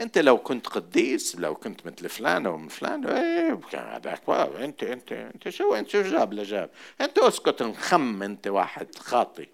[0.00, 5.12] أنت لو كنت قديس لو كنت مثل فلان أو من فلان إيه هذاك أنت أنت
[5.12, 6.70] أنت شو أنت شو جاب لجاب؟
[7.00, 9.48] أنت اسكت انخم أنت واحد خاطي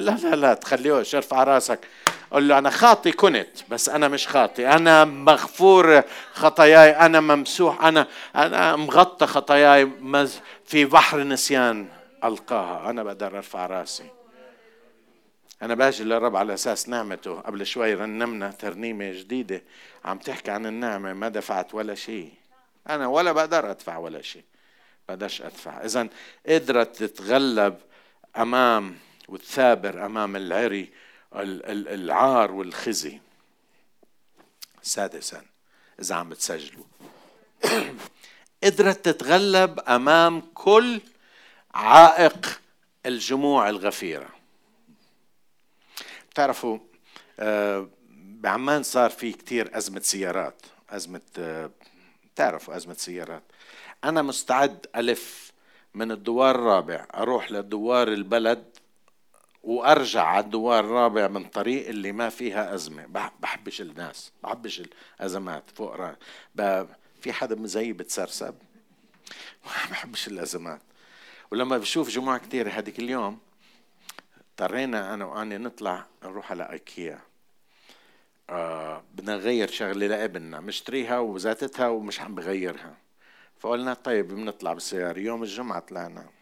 [0.00, 1.80] لا لا لا تخليهوش ارفع راسك.
[2.30, 4.68] قل له أنا خاطي كنت بس أنا مش خاطي.
[4.68, 9.90] أنا مغفور خطاياي أنا ممسوح أنا أنا مغطى خطاياي
[10.64, 11.88] في بحر نسيان
[12.24, 12.90] ألقاها.
[12.90, 14.10] أنا بقدر أرفع راسي.
[15.62, 17.40] أنا باجي للرب على أساس نعمته.
[17.40, 19.62] قبل شوي رنمنا ترنيمة جديدة.
[20.04, 22.32] عم تحكي عن النعمة ما دفعت ولا شيء.
[22.88, 24.44] أنا ولا بقدر أدفع ولا شيء.
[25.08, 25.84] بقدرش أدفع.
[25.84, 26.08] إذا
[26.48, 27.76] قدرت تتغلب
[28.36, 28.96] أمام
[29.28, 30.92] وتثابر أمام العري
[31.34, 33.20] العار والخزي.
[34.82, 35.42] سادسا
[36.00, 36.84] إذا عم تسجلوا.
[38.64, 41.00] قدرت تتغلب أمام كل
[41.74, 42.60] عائق
[43.06, 44.28] الجموع الغفيرة.
[46.34, 46.78] تعرفوا
[47.40, 51.70] آه، بعمان صار في كتير أزمة سيارات أزمة آه،
[52.36, 53.42] تعرفوا أزمة سيارات.
[54.04, 55.52] أنا مستعد ألف
[55.94, 58.64] من الدوار الرابع أروح لدوار البلد
[59.62, 63.06] وأرجع على الدوار الرابع من طريق اللي ما فيها أزمة.
[63.40, 64.82] بحبش الناس بحبش
[65.20, 65.94] الأزمات فوق
[67.20, 68.54] في حدا زيي بتسرسب؟
[69.66, 70.80] ما بحبش الأزمات.
[71.50, 73.38] ولما بشوف جمعة كثير هذيك اليوم
[74.40, 77.20] اضطرينا أنا وأني نطلع نروح على إيكيا.
[78.50, 82.96] آه بدنا نغير شغلة لابننا مشتريها وذاتتها ومش عم بغيرها.
[83.58, 86.39] فقلنا طيب بنطلع بالسيارة يوم الجمعة طلعنا.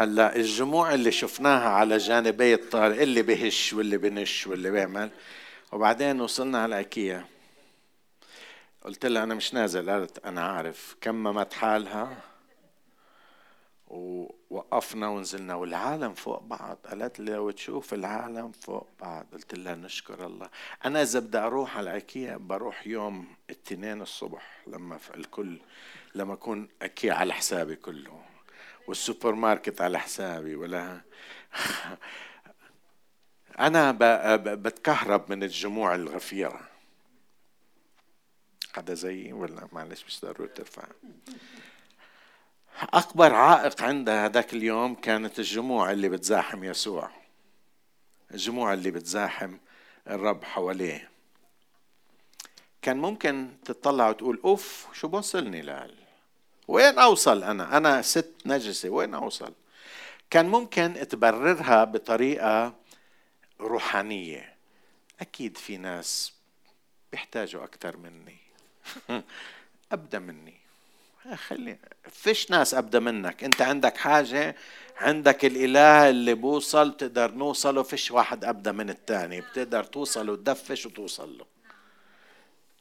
[0.00, 5.10] هلا الجموع اللي شفناها على جانبي الطريق اللي بهش واللي بنش واللي بيعمل.
[5.72, 7.24] وبعدين وصلنا على إيكيا.
[8.84, 10.96] قلت لها أنا مش نازل قالت أنا عارف.
[11.00, 12.16] كممت حالها
[13.88, 16.78] ووقفنا ونزلنا والعالم فوق بعض.
[16.90, 19.26] قالت لي لو تشوف العالم فوق بعض.
[19.32, 20.48] قلت لها نشكر الله.
[20.84, 25.58] أنا إذا بدي أروح على إيكيا بروح يوم الاثنين الصبح لما الكل
[26.14, 28.29] لما أكون إيكيا على حسابي كله.
[28.90, 31.00] والسوبر ماركت على حسابي ولا
[33.66, 33.92] أنا
[34.54, 36.68] بتكهرب من الجموع الغفيرة.
[38.74, 40.82] حدا زيي ولا؟ معلش مش ضروري ترفع.
[42.82, 47.10] أكبر عائق عندها هذاك اليوم كانت الجموع اللي بتزاحم يسوع.
[48.30, 49.56] الجموع اللي بتزاحم
[50.08, 51.10] الرب حواليه.
[52.82, 55.99] كان ممكن تطلع وتقول أوف شو بوصلني لهال؟
[56.70, 59.52] وين أوصل أنا؟ أنا ست نجسة وين أوصل؟
[60.30, 62.74] كان ممكن تبررها بطريقة
[63.60, 64.54] روحانية.
[65.20, 66.32] أكيد في ناس
[67.12, 68.36] بيحتاجوا أكثر مني.
[69.92, 70.54] ابدا مني.
[71.34, 71.78] خلي
[72.12, 73.44] فيش ناس ابدا منك.
[73.44, 74.56] أنت عندك حاجة؟
[74.96, 81.38] عندك الإله اللي بوصل تقدر نوصله فيش واحد ابدا من الثاني بتقدر توصل وتدفش وتوصل
[81.38, 81.59] له.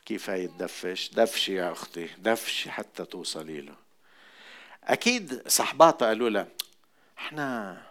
[0.06, 3.76] كيف هي تدفش؟ دفشي يا أختي دفشي حتى توصلي له.
[4.84, 6.48] أكيد صحباتها قالوا لها
[7.18, 7.82] إحنا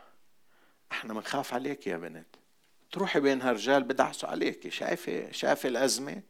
[0.93, 2.27] إحنا بنخاف عليك يا بنت.
[2.93, 6.23] تروحي بين هالرجال بدعسوا عليك شايفة شايفة الأزمة؟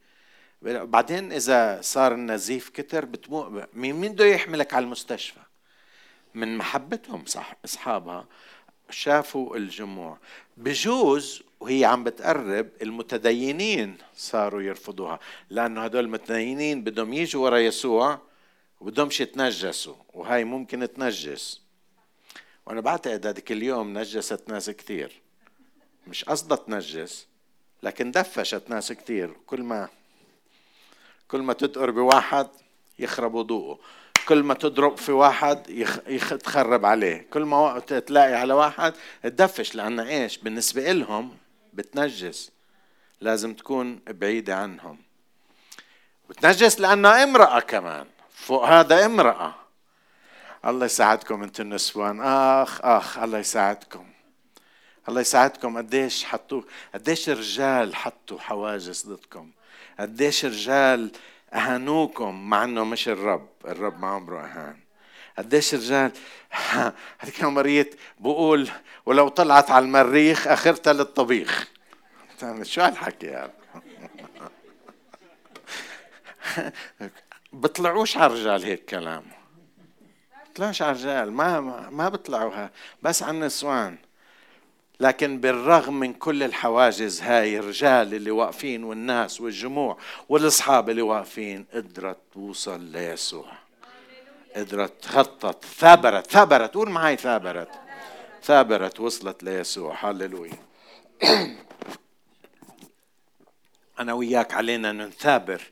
[0.63, 5.41] بعدين إذا صار النزيف كتر بتمو مين مين بده يحملك على المستشفى؟
[6.35, 8.27] من محبتهم صح أصحابها.
[8.91, 10.19] شافوا الجموع.
[10.57, 15.19] بجوز وهي عم بتقرب المتدينين صاروا يرفضوها
[15.51, 18.19] لأنه هدول المتدينين بدهم يجوا ورا يسوع
[18.81, 21.61] وبدهمش يتنجسوا وهاي ممكن تنجس.
[22.67, 25.13] وأنا بعتقد هذيك اليوم نجست ناس كثير.
[26.07, 27.27] مش قصدها تنجس
[27.83, 29.37] لكن دفشت ناس كثير.
[29.47, 29.89] كل ما
[31.29, 32.49] كل ما تدقر بواحد
[32.99, 33.79] يخرب وضوءه
[34.29, 35.99] كل ما تضرب في واحد يخ...
[36.07, 36.37] يخ...
[36.37, 37.27] تخرب عليه.
[37.31, 41.37] كل ما تلاقي على واحد تدفش لأن إيش؟ بالنسبة إلهم
[41.79, 42.51] بتنجس.
[43.21, 44.99] لازم تكون بعيدة عنهم.
[46.29, 48.07] بتنجس لأنها امرأة كمان.
[48.31, 49.55] فوق هذا امرأة.
[50.65, 52.21] الله يساعدكم أنتم النسوان.
[52.21, 54.07] آخ آخ الله يساعدكم.
[55.09, 55.77] الله يساعدكم.
[55.77, 56.63] قديش حطوا
[56.95, 59.51] قديش رجال حطوا حواجز ضدكم.
[60.01, 61.11] قديش رجال
[61.53, 63.49] أهانوكم مع إنه مش الرب.
[63.65, 64.88] الرب ما عمره أهان.
[65.39, 66.13] قديش رجال؟
[67.19, 68.71] هذيك مريت بقول
[69.07, 71.69] ولو طلعت على المريخ أخرتها للطبيخ.
[72.63, 73.53] شو هالحكي هذا
[77.53, 79.25] بطلعوش على الرجال هيك كلام.
[80.51, 81.61] بطلعوش على الرجال ما
[81.91, 82.71] ما بيطلعوها
[83.03, 83.99] بس على النسوان.
[85.01, 92.19] لكن بالرغم من كل الحواجز هاي الرجال اللي واقفين والناس والجموع والأصحاب اللي واقفين قدرت
[92.33, 93.68] توصل ليسوع.
[94.59, 95.65] قدرت تخطط.
[95.65, 96.75] ثابرت ثابرت.
[96.75, 97.69] قول معي ثابرت.
[98.43, 100.11] ثابرت وصلت ليسوع.
[100.11, 100.59] هللويا.
[104.01, 105.63] أنا وياك علينا نثابر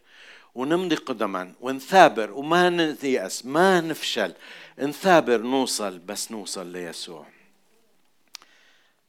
[0.54, 1.54] ونمضي قدما.
[1.60, 4.34] ونثابر وما نيأس ما نفشل.
[4.78, 7.26] نثابر نوصل بس نوصل ليسوع.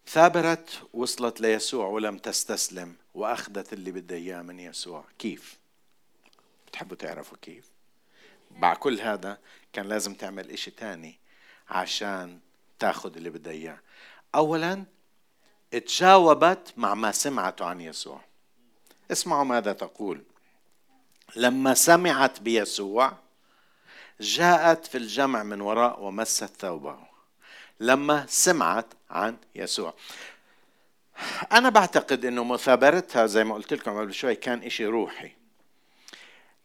[0.08, 5.04] ثابرت وصلت ليسوع ولم تستسلم وأخذت اللي بدها إياه من يسوع.
[5.20, 5.58] كيف؟
[6.68, 7.77] بتحبوا تعرفوا كيف؟
[8.60, 9.38] بعد كل هذا
[9.74, 11.20] كان لازم تعمل إشي تاني
[11.70, 12.40] عشان
[12.80, 13.80] تاخذ اللي بدها إياه.
[14.36, 14.84] اولا
[15.72, 18.22] تجاوبت مع ما سمعته عن يسوع.
[19.12, 20.24] اسمعوا ماذا تقول.
[21.36, 23.14] لما سمعت بيسوع
[24.22, 26.98] جاءت في الجمع من وراء ومست ثوبه.
[27.80, 29.94] لما سمعت عن يسوع.
[31.52, 35.32] أنا بعتقد أنه مثابرتها زي ما قلت لكم قبل شوي كان إشي روحي.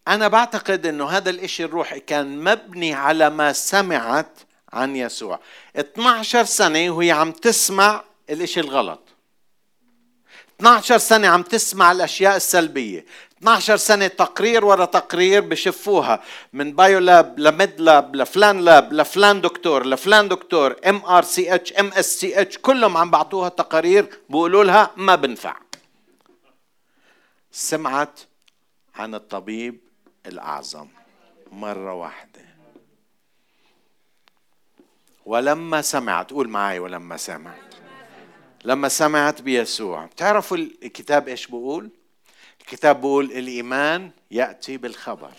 [0.09, 4.39] أنا بعتقد أنه هذا الإشي الروحي كان مبني على ما سمعت
[4.73, 5.41] عن يسوع.
[5.77, 9.01] 12 سنة وهي عم تسمع الإشي الغلط.
[10.61, 13.05] 12 سنة عم تسمع الأشياء السلبية.
[13.39, 16.23] 12 سنة تقرير ورا تقرير بشفوها.
[16.53, 20.77] من Bio Lab ل Med Lab لفلان lab لفلان دكتور لفلان دكتور.
[20.89, 25.15] ام ار سي اتش ام اس سي اتش كلهم عم بعطوها تقارير بيقولوا لها ما
[25.15, 25.57] بنفع.
[27.53, 28.21] سمعت
[28.95, 29.92] عن الطبيب
[30.27, 30.89] الأعظم
[31.53, 32.43] مرة واحدة.
[35.27, 37.75] ولما سمعت قول معي ولما سمعت.
[38.65, 40.07] لما سمعت بيسوع.
[40.07, 41.91] بتعرفوا الكتاب إيش بيقول
[42.61, 45.33] الكتاب بيقول الإيمان يأتي بالخبر.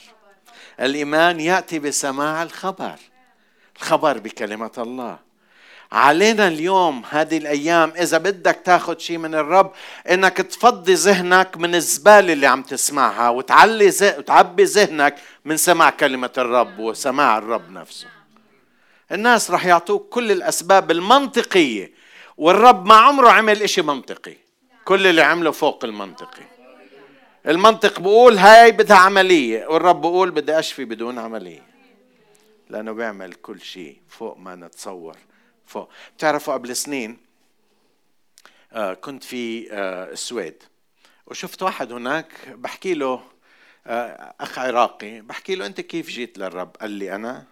[0.80, 3.00] الإيمان يأتي بسماع الخبر.
[3.76, 5.20] الخبر بكلمة الله.
[5.94, 7.94] علينا اليوم هذه الأيام.
[7.98, 9.72] إذا بدك تاخذ شيء من الرب
[10.10, 14.18] إنك تفضي ذهنك من الزبالة اللي عم تسمعها وتعلي زي...
[14.18, 15.16] وتعبي ذهنك
[15.46, 18.08] من سماع كلمة الرب وسماع الرب نفسه.
[19.12, 21.92] الناس راح يعطوك كل الأسباب المنطقية
[22.38, 24.36] والرب ما عمره عمل إشي منطقي.
[24.86, 26.44] كل اللي عمله فوق المنطقي.
[27.48, 31.64] المنطق بقول هاي بدها عملية والرب بقول بدي أشفي بدون عملية.
[32.70, 35.18] لأنه بيعمل كل شيء فوق ما نتصور.
[35.66, 37.18] فوق بتعرفوا قبل سنين
[38.74, 40.64] آه كنت في آه السويد.
[41.28, 43.24] وشفت واحد هناك بحكي له
[43.88, 47.46] آه أخ عراقي بحكي له أنت كيف جيت للرب؟ قال لي أنا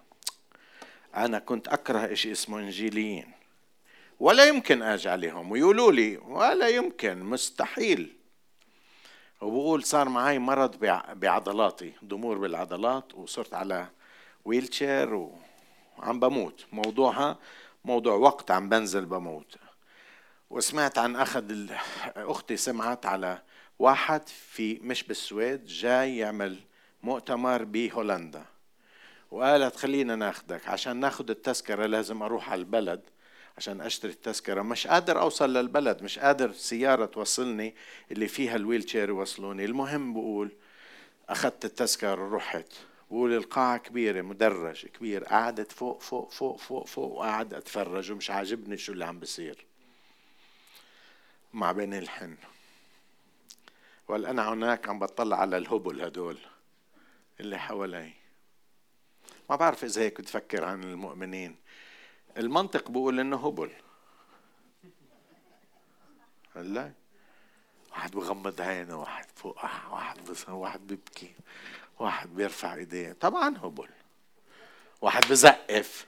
[1.16, 3.32] أنا كنت أكره إشي اسمه إنجيليين.
[4.20, 5.52] ولا يمكن آجي عليهم.
[5.52, 8.16] ويقولوا لي ولا يمكن مستحيل.
[9.42, 10.76] وبقول صار معي مرض
[11.14, 13.88] بعضلاتي ضمور بالعضلات وصرت على
[14.46, 16.66] ويل تشير وعم بموت.
[16.72, 17.38] موضوعها
[17.86, 19.56] موضوع وقت عم بنزل بموت.
[20.50, 21.72] وسمعت عن أخذ
[22.16, 23.42] أختي سمعت على
[23.80, 26.60] واحد في مش بالسويد جاي يعمل
[27.04, 28.46] مؤتمر بهولندا.
[29.32, 33.02] وقالت خلينا ناخدك عشان ناخد التذكرة لازم أروح على البلد
[33.58, 34.62] عشان أشتري التذكرة.
[34.62, 37.76] مش قادر أوصل للبلد مش قادر سيارة توصلني
[38.12, 39.66] اللي فيها الويل تشير يوصلوني.
[39.66, 40.52] المهم بقول
[41.30, 42.68] أخذت التذكرة رحت.
[43.12, 48.78] بقول القاعة كبيرة مدرج كبير قعدت فوق فوق فوق فوق فوق وقعد أتفرج ومش عاجبني
[48.78, 49.66] شو اللي عم بصير
[51.54, 52.38] مع بني الحن.
[54.08, 56.38] وقال أنا هناك عم بطلع على الهبل هدول
[57.40, 58.14] اللي حوالي.
[59.50, 61.56] ما بعرف إذا هيك بتفكر عن المؤمنين.
[62.38, 63.72] المنطق بيقول إنه هبل.
[66.56, 66.92] هلا؟
[67.92, 70.18] واحد بغمض عينه واحد فوق واحد
[70.50, 71.34] واحد بيبكي.
[72.02, 73.14] واحد بيرفع ايديه.
[73.20, 73.88] طبعا هبل.
[75.02, 76.06] واحد بزقف.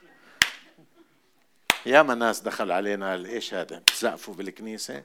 [1.86, 5.04] ياما ناس دخل علينا قال إيش هذا؟ بتزقفوا بالكنيسة.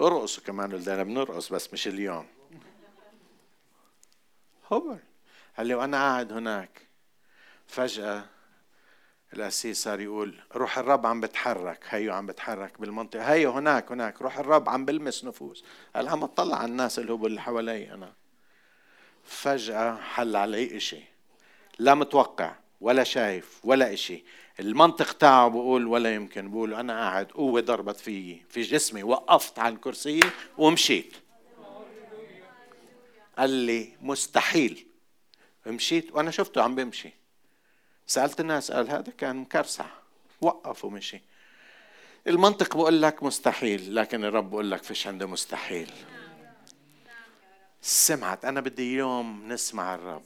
[0.00, 2.26] ارقصوا كمان قلنا بنرقص بس مش اليوم.
[4.70, 4.98] هبل.
[5.58, 6.82] قال لي وأنا قاعد هناك.
[7.66, 8.24] فجأة
[9.32, 11.84] الأسيس صار يقول روح الرب عم بتحرك.
[11.88, 13.22] هيو عم بتحرك بالمنطقة.
[13.22, 14.22] هيو هناك هناك.
[14.22, 15.64] روح الرب عم بلمس نفوس.
[15.96, 18.12] قال عم اطلع على الناس هو اللي حوالي أنا.
[19.28, 21.00] فجأة حل علي إشي.
[21.78, 24.24] لا متوقع ولا شايف ولا إشي.
[24.60, 26.50] المنطق تاعه بقول ولا يمكن.
[26.50, 30.20] بقول أنا قاعد قوة ضربت في في جسمي وقفت عن الكرسي
[30.58, 31.16] ومشيت.
[33.38, 34.86] قال لي مستحيل.
[35.66, 37.10] مشيت وأنا شفته عم بمشي.
[38.06, 39.86] سألت الناس قال هذا كان مكرسع.
[40.40, 41.20] وقف ومشي.
[42.26, 45.90] المنطق بقول لك مستحيل لكن الرب بقول لك فيش عنده مستحيل.
[47.82, 48.44] سمعت.
[48.44, 50.24] أنا بدي يوم نسمع الرب.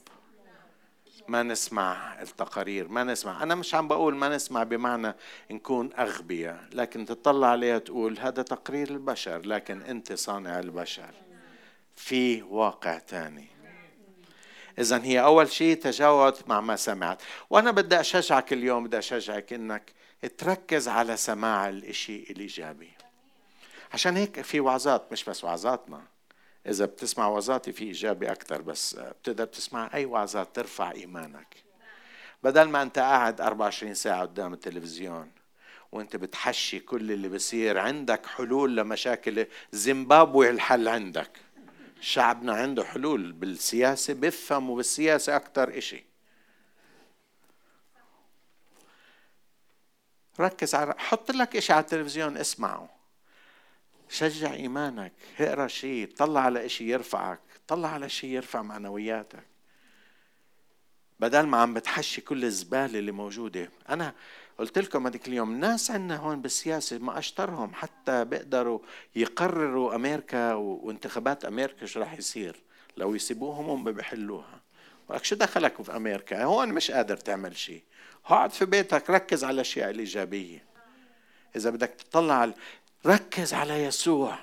[1.27, 3.43] ما نسمع التقارير ما نسمع.
[3.43, 5.15] أنا مش عم بقول ما نسمع بمعنى
[5.51, 11.13] نكون أغبياء لكن تطلع عليها تقول هذا تقرير البشر لكن أنت صانع البشر.
[11.95, 13.47] في واقع تاني.
[14.79, 17.21] إذا هي أول شيء تجاوبت مع ما سمعت.
[17.49, 19.93] وأنا بدي أشجعك اليوم بدي أشجعك إنك
[20.37, 22.91] تركز على سماع الإشي الإيجابي.
[23.93, 26.01] عشان هيك في وعظات مش بس وعظاتنا.
[26.67, 31.63] إذا بتسمع وعظاتي في إيجابي أكثر بس بتقدر تسمع أي وعظات ترفع إيمانك.
[32.43, 35.31] بدل ما أنت قاعد 24 ساعة قدام التلفزيون
[35.91, 41.31] وأنت بتحشي كل اللي بصير عندك حلول لمشاكل زيمبابوي الحل عندك.
[42.01, 46.03] شعبنا عنده حلول بالسياسة بفهموا بالسياسة أكثر إشي.
[50.39, 52.92] ركز على حط لك إشي على التلفزيون اسمعه.
[54.13, 59.43] شجع إيمانك اقرأ شيء طلع على إشي يرفعك طلع على شيء يرفع معنوياتك.
[61.19, 63.69] بدل ما عم بتحشي كل الزبالة اللي موجودة.
[63.89, 64.13] أنا
[64.57, 68.79] قلت لكم هذيك اليوم ناس عندنا هون بالسياسة ما أشطرهم حتى بيقدروا
[69.15, 72.59] يقرروا أمريكا وانتخابات أمريكا شو راح يصير.
[72.97, 74.61] لو يسيبوهم هم بيحلوها.
[75.09, 77.83] ولك شو دخلك في أمريكا؟ هون مش قادر تعمل شيء.
[78.25, 80.65] اقعد في بيتك ركز على الأشياء الإيجابية.
[81.55, 82.53] إذا بدك تطلع
[83.05, 84.37] ركز على يسوع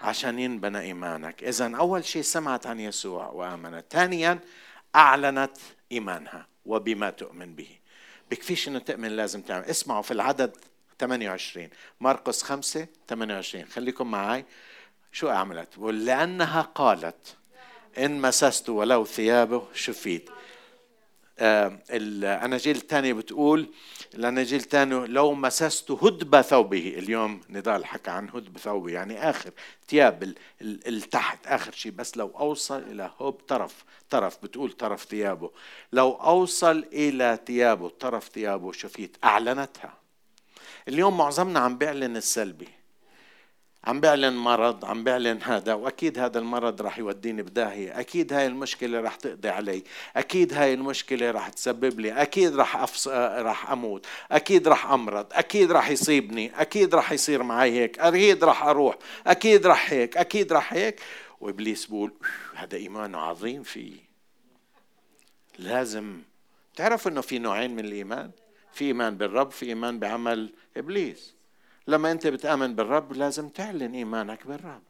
[0.00, 1.44] عشان ينبنى إيمانك.
[1.44, 3.84] إذا أول شيء سمعت عن يسوع وآمنت.
[3.90, 4.38] ثانيا
[4.96, 5.56] أعلنت
[5.92, 7.68] إيمانها وبما تؤمن به.
[8.30, 9.64] بكفيش إنه تؤمن لازم تعمل.
[9.64, 10.56] اسمعوا في العدد
[10.98, 11.68] 28
[12.00, 14.44] مرقس 5 28 خليكم معي
[15.12, 17.36] شو عملت بقول لأنها قالت
[17.98, 20.30] إن مسست ولو ثيابه شفيت.
[21.38, 23.68] الأناجيل الثانية بتقول
[24.14, 26.94] الأناجيل الثانية لو مسست هدب ثوبه.
[26.98, 29.50] اليوم نضال حكى عن هدب ثوبه يعني آخر
[29.88, 35.50] ثياب التحت آخر شيء بس لو أوصل إلى هب طرف طرف بتقول طرف ثيابه.
[35.92, 39.94] لو أوصل إلى ثيابه طرف ثيابه شفيت أعلنتها.
[40.88, 42.68] اليوم معظمنا عم بيعلن السلبي.
[43.84, 49.00] عم بيعلن مرض عم بيعلن هذا وأكيد هذا المرض راح يوديني بداهية أكيد هاي المشكلة
[49.00, 49.82] راح تقضي علي
[50.16, 53.08] أكيد هاي المشكلة راح تسبب لي أكيد راح أفص...
[53.08, 58.64] راح أموت أكيد راح أمرض أكيد راح يصيبني أكيد راح يصير معي هيك أكيد راح
[58.64, 61.00] أروح أكيد راح هيك أكيد راح هيك.
[61.40, 62.12] وإبليس بقول
[62.54, 63.96] هذا إيمان عظيم فيه.
[65.58, 66.20] لازم
[66.76, 68.30] تعرف إنه في نوعين من الإيمان
[68.72, 71.31] في إيمان بالرب في إيمان بعمل إبليس.
[71.86, 74.82] لما أنت بتآمن بالرب لازم تعلن إيمانك بالرب.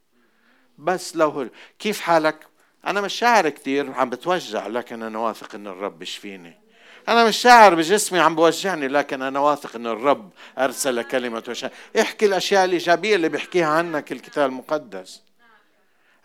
[0.79, 2.47] بس لو كيف حالك؟
[2.87, 6.63] أنا مش شاعر كثير عم بتوجع لكن أنا واثق إن الرب بيشفيني
[7.09, 12.27] أنا مش شاعر بجسمي عم بوجعني لكن أنا واثق إن الرب أرسل كلمة وشاء احكي
[12.27, 15.23] الأشياء الإيجابية اللي بيحكيها عنك الكتاب المقدس.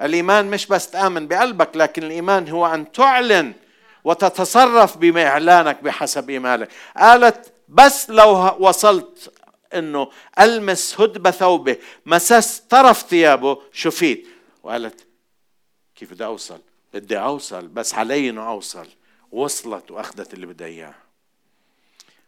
[0.01, 3.53] الإيمان مش بس تآمن بقلبك لكن الإيمان هو أن تعلن
[4.03, 6.69] وتتصرف باعلانك بحسب إيمانك.
[6.97, 9.33] قالت بس لو وصلت
[9.73, 14.27] إنه ألمس هدب ثوبه مسس طرف ثيابه شفيت
[14.63, 15.07] وقالت
[15.95, 16.61] كيف بدي أوصل؟
[16.93, 18.87] بدي أوصل بس علي إنه أوصل.
[19.31, 20.95] وصلت وأخذت اللي بدها إياه.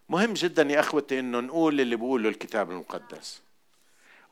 [0.08, 3.40] مهم جدا يا أخوتي إنه نقول اللي بيقوله الكتاب المقدس.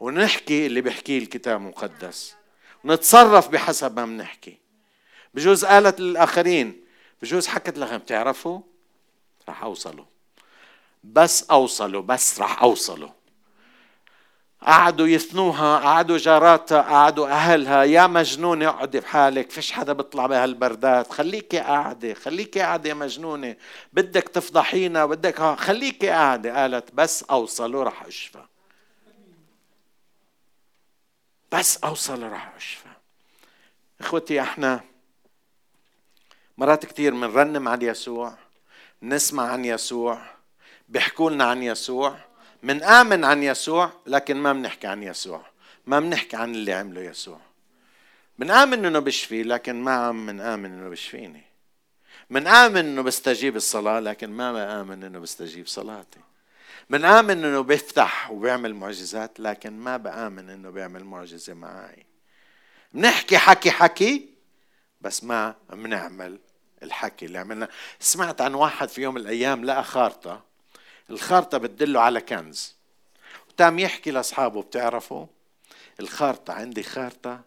[0.00, 2.34] ونحكي اللي بيحكيه الكتاب المقدس.
[2.84, 4.58] نتصرف بحسب ما بنحكي.
[5.34, 6.84] بجوز قالت للآخرين
[7.22, 8.60] بجوز حكت لهم بتعرفوا؟
[9.48, 10.04] رح أوصلوا.
[11.04, 13.10] بس أوصلوا بس رح أوصلوا.
[14.62, 21.58] قعدوا يثنوها قعدوا جاراتها قعدوا أهلها يا مجنونة اقعدي بحالك فيش حدا بيطلع بهالبردات خليكي
[21.58, 23.56] قاعدة خليكي قاعدة يا مجنونة.
[23.92, 28.44] بدك تفضحينا بدك خليكي قاعدة قالت بس أوصلوا رح أشفى.
[31.52, 32.88] بس أوصل رح أشفى.
[34.00, 34.80] إخوتي إحنا
[36.58, 38.34] مرات كثير بنرنم عن يسوع
[39.02, 40.37] نسمع عن يسوع.
[40.88, 42.16] بيحكوا لنا عن يسوع.
[42.62, 45.46] منآمن عن يسوع لكن ما بنحكي عن يسوع.
[45.86, 47.40] ما بنحكي عن اللي عمله يسوع.
[48.38, 51.44] بنآمن إنه بشفي لكن ما عم منآمن إنه بشفيني.
[52.30, 56.20] منآمن إنه بستجيب الصلاة لكن ما بآمن إنه بستجيب صلاتي.
[56.90, 62.06] منآمن إنه بيفتح وبيعمل معجزات لكن ما بآمن إنه بيعمل معجزة معي
[62.92, 64.28] بنحكي حكي حكي
[65.00, 66.38] بس ما بنعمل
[66.82, 67.68] الحكي اللي عملنا.
[68.00, 70.47] سمعت عن واحد في يوم من الأيام لقى خارطة.
[71.10, 72.76] الخارطة بتدله على كنز.
[73.48, 75.26] وتام يحكي لأصحابه بتعرفوا؟
[76.00, 77.40] الخارطة عندي خارطة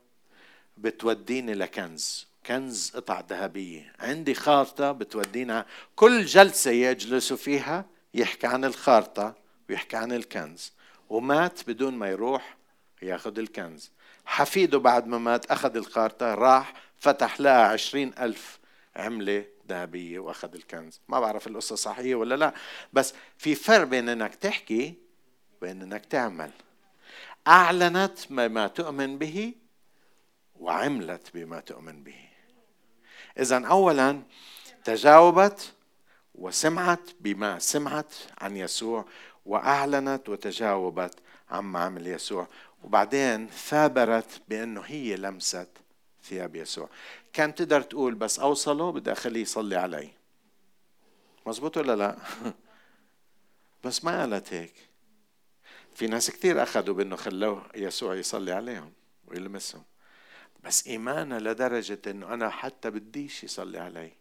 [0.77, 2.27] بتوديني لكنز.
[2.45, 3.93] كنز قطع ذهبية.
[3.99, 9.35] عندي خارطة بتودينا كل جلسة يجلسوا فيها يحكي عن الخارطة
[9.69, 10.73] ويحكي عن الكنز.
[11.09, 12.57] ومات بدون ما يروح
[13.01, 13.91] ياخذ الكنز.
[14.25, 18.59] حفيده بعد ما مات أخذ الخارطة راح فتح لها عشرين ألف
[18.95, 20.99] عملة ذهبية وأخذ الكنز.
[21.07, 22.53] ما بعرف القصة صحيحة ولا لا
[22.93, 24.93] بس في فرق بين أنك تحكي
[25.57, 26.51] وبين أنك تعمل.
[27.47, 29.53] أعلنت بما تؤمن به
[30.59, 32.19] وعملت بما تؤمن به.
[33.39, 34.21] إذا أولا
[34.83, 35.73] تجاوبت
[36.35, 39.05] وسمعت بما سمعت عن يسوع
[39.45, 41.15] وأعلنت وتجاوبت
[41.49, 42.47] عما عمل يسوع.
[42.83, 45.67] وبعدين ثابرت بأنه هي لمست
[46.23, 46.89] ثياب يسوع.
[47.33, 50.09] كان تقدر تقول بس أوصله بدي أخليه يصلي علي.
[51.45, 52.17] مزبوط ولا لا؟
[53.83, 54.73] بس ما قالت هيك.
[55.95, 58.93] في ناس كثير أخذوا بأنه خلوه يسوع يصلي عليهم
[59.27, 59.83] ويلمسهم.
[60.63, 64.11] بس إيمانها لدرجة أنه أنا حتى بديش يصلي علي.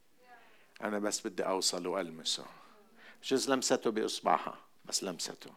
[0.83, 2.45] أنا بس بدي أوصل وألمسه.
[3.25, 5.51] جز لمسته بإصبعها؟ بس لمسته.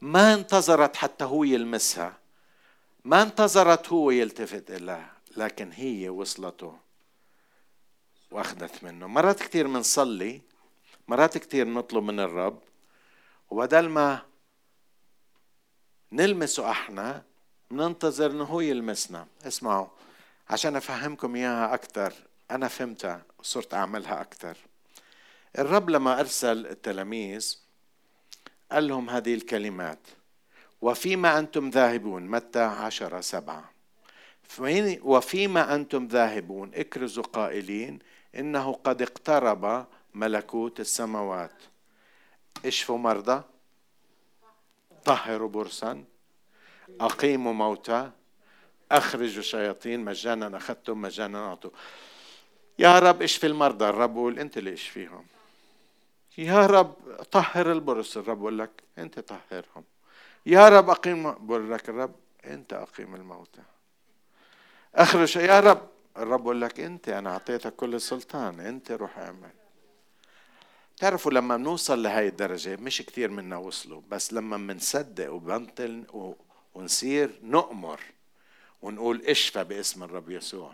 [0.00, 2.18] ما انتظرت حتى هو يلمسها.
[3.04, 5.13] ما انتظرت هو يلتفت إليها.
[5.36, 6.78] لكن هي وصلته
[8.30, 9.06] وأخذت منه.
[9.06, 10.42] مرات كثير بنصلي
[11.08, 12.62] مرات كثير نطلب من الرب
[13.50, 14.22] وبدل ما
[16.12, 17.22] نلمسه إحنا
[17.70, 19.26] بننتظر إنه هو يلمسنا.
[19.46, 19.86] اسمعوا
[20.50, 22.12] عشان أفهمكم إياها أكثر
[22.50, 24.56] أنا فهمتها وصرت أعملها أكثر
[25.58, 27.58] الرب لما أرسل التلاميذ
[28.72, 29.98] قال لهم هذه الكلمات
[30.82, 32.26] وفيما أنتم ذاهبون.
[32.26, 33.73] متى؟ عشرة سبعة.
[35.02, 37.98] وفيما أنتم ذاهبون اكرزوا قائلين
[38.34, 41.62] إنه قد اقترب ملكوت السماوات.
[42.64, 43.42] اشفوا مرضى.
[45.04, 46.04] طهروا برصا
[47.00, 48.10] أقيموا موتى.
[48.92, 50.04] أخرجوا شياطين.
[50.04, 51.70] مجانا أخذتم مجانا أعطوا
[52.78, 53.88] يا رب اشفي المرضى.
[53.88, 55.26] الرب يقول أنت اللي اشفيهم.
[56.38, 56.94] يا رب
[57.30, 58.16] طهر البرص.
[58.16, 59.84] الرب بقول لك أنت طهرهم.
[60.46, 62.14] يا رب اقيم بقول لك الرب
[62.44, 63.62] أنت أقيم الموتى.
[64.94, 65.88] اخرج يا رب.
[66.16, 69.50] الرب بقول لك أنت أنا أعطيتك كل السلطان أنت روح اعمل.
[70.96, 76.04] تعرفوا لما بنوصل لهي الدرجة مش كثير منا وصلوا بس لما بنصدق وبنطل
[76.74, 78.00] ونصير نؤمر
[78.82, 80.72] ونقول اشفى باسم الرب يسوع.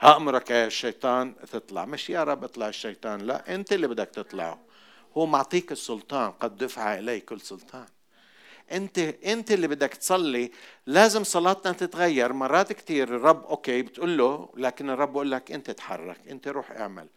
[0.00, 1.84] هأمرك يا الشيطان تطلع.
[1.84, 4.60] مش يا رب اطلع الشيطان لا أنت اللي بدك تطلعه.
[5.16, 7.86] هو معطيك السلطان قد دفع إليه كل سلطان.
[8.72, 10.50] انت انت اللي بدك تصلي
[10.86, 12.32] لازم صلاتنا تتغير.
[12.32, 17.08] مرات كثير الرب أوكي بتقول له لكن الرب بقول لك انت تحرك انت روح اعمل.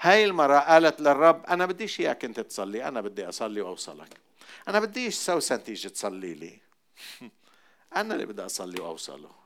[0.00, 4.08] هاي المرة قالت للرب أنا بديش إياك أنت تصلي أنا بدي أصلي وأوصلك.
[4.68, 6.58] أنا بديش سوسن تيجي تصلي لي.
[7.96, 9.41] أنا اللي بدي أصلي وأوصله.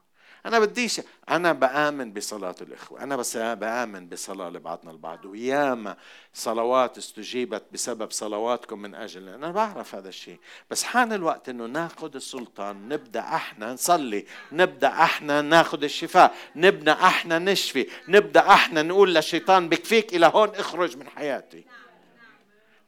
[0.47, 1.01] أنا بديش.
[1.31, 3.03] أنا بآمن بصلاة الإخوة.
[3.03, 5.25] أنا بس بآمن بصلاة لبعضنا البعض.
[5.25, 5.97] وياما
[6.35, 9.29] صلوات استجيبت بسبب صلواتكم من أجل.
[9.29, 10.39] أنا بعرف هذا الشيء.
[10.71, 17.39] بس حان الوقت أنه ناخذ السلطان نبدأ أحنا نصلي نبدأ أحنا ناخذ الشفاء نبدأ أحنا
[17.39, 21.65] نشفي نبدأ أحنا نقول للشيطان بكفيك إلى هون اخرج من حياتي.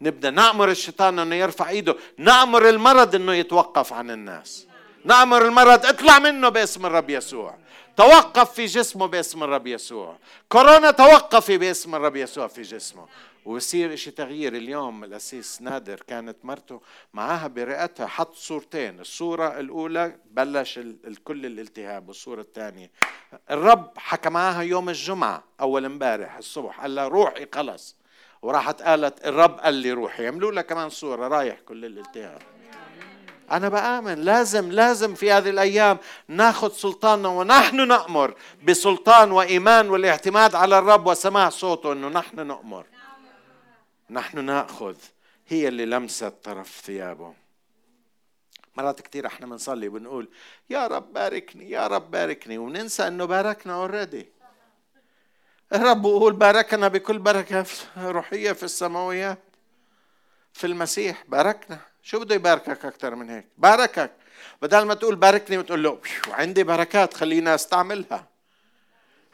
[0.00, 1.96] نبدأ نأمر الشيطان أنه يرفع إيده.
[2.18, 4.67] نأمر المرض أنه يتوقف عن الناس.
[5.08, 7.58] نأمر المرض اطلع منه باسم الرب يسوع.
[7.96, 10.18] توقف في جسمه باسم الرب يسوع.
[10.48, 13.06] كورونا توقفي باسم الرب يسوع في جسمه.
[13.44, 15.04] ويصير إشي تغيير اليوم.
[15.04, 16.80] الأسيس نادر كانت مرته
[17.14, 18.06] معاها برئتها.
[18.06, 19.00] حط صورتين.
[19.00, 22.08] الصورة الأولى بلش الكل الالتهاب.
[22.08, 22.90] والصورة الثانية
[23.50, 26.80] الرب حكى معاها يوم الجمعة أول امبارح الصبح.
[26.80, 27.96] قال لها روحي خلص.
[28.42, 30.22] وراحت قالت الرب قال لي روحي.
[30.22, 31.28] يعملوا لها كمان صورة.
[31.28, 32.42] رايح كل الالتهاب.
[33.50, 38.34] أنا بآمن لازم لازم في هذه الأيام ناخذ سلطاننا ونحن نأمر
[38.64, 42.86] بسلطان وإيمان والاعتماد على الرب وسماع صوته أنه نحن نأمر.
[44.10, 44.96] نحن نأخذ.
[45.48, 47.34] هي اللي لمست طرف ثيابه.
[48.76, 50.28] مرات كثير إحنا بنصلي وبنقول
[50.70, 52.58] يا رب باركني يا رب باركني.
[52.58, 54.32] وننسى إنه باركنا اوريدي
[55.72, 57.66] الرب بيقول باركنا بكل بركة
[57.98, 59.38] روحيه في السماويات
[60.52, 61.24] في المسيح.
[61.28, 61.87] باركنا.
[62.02, 64.10] شو بده يباركك أكثر من هيك؟ باركك.
[64.62, 65.98] بدل ما تقول باركني وتقول له
[66.30, 68.26] عندي بركات خليني أستعملها.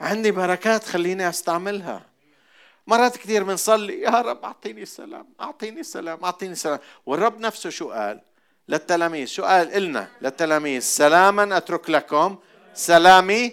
[0.00, 2.02] عندي بركات خليني أستعملها.
[2.86, 6.78] مرات كثير بنصلي يا رب أعطيني السلام أعطيني السلام أعطيني السلام.
[7.06, 8.20] والرب نفسه شو قال
[8.68, 12.38] للتلاميذ؟ شو قال إلنا للتلاميذ؟ سلاما أترك لكم
[12.74, 13.52] سلامي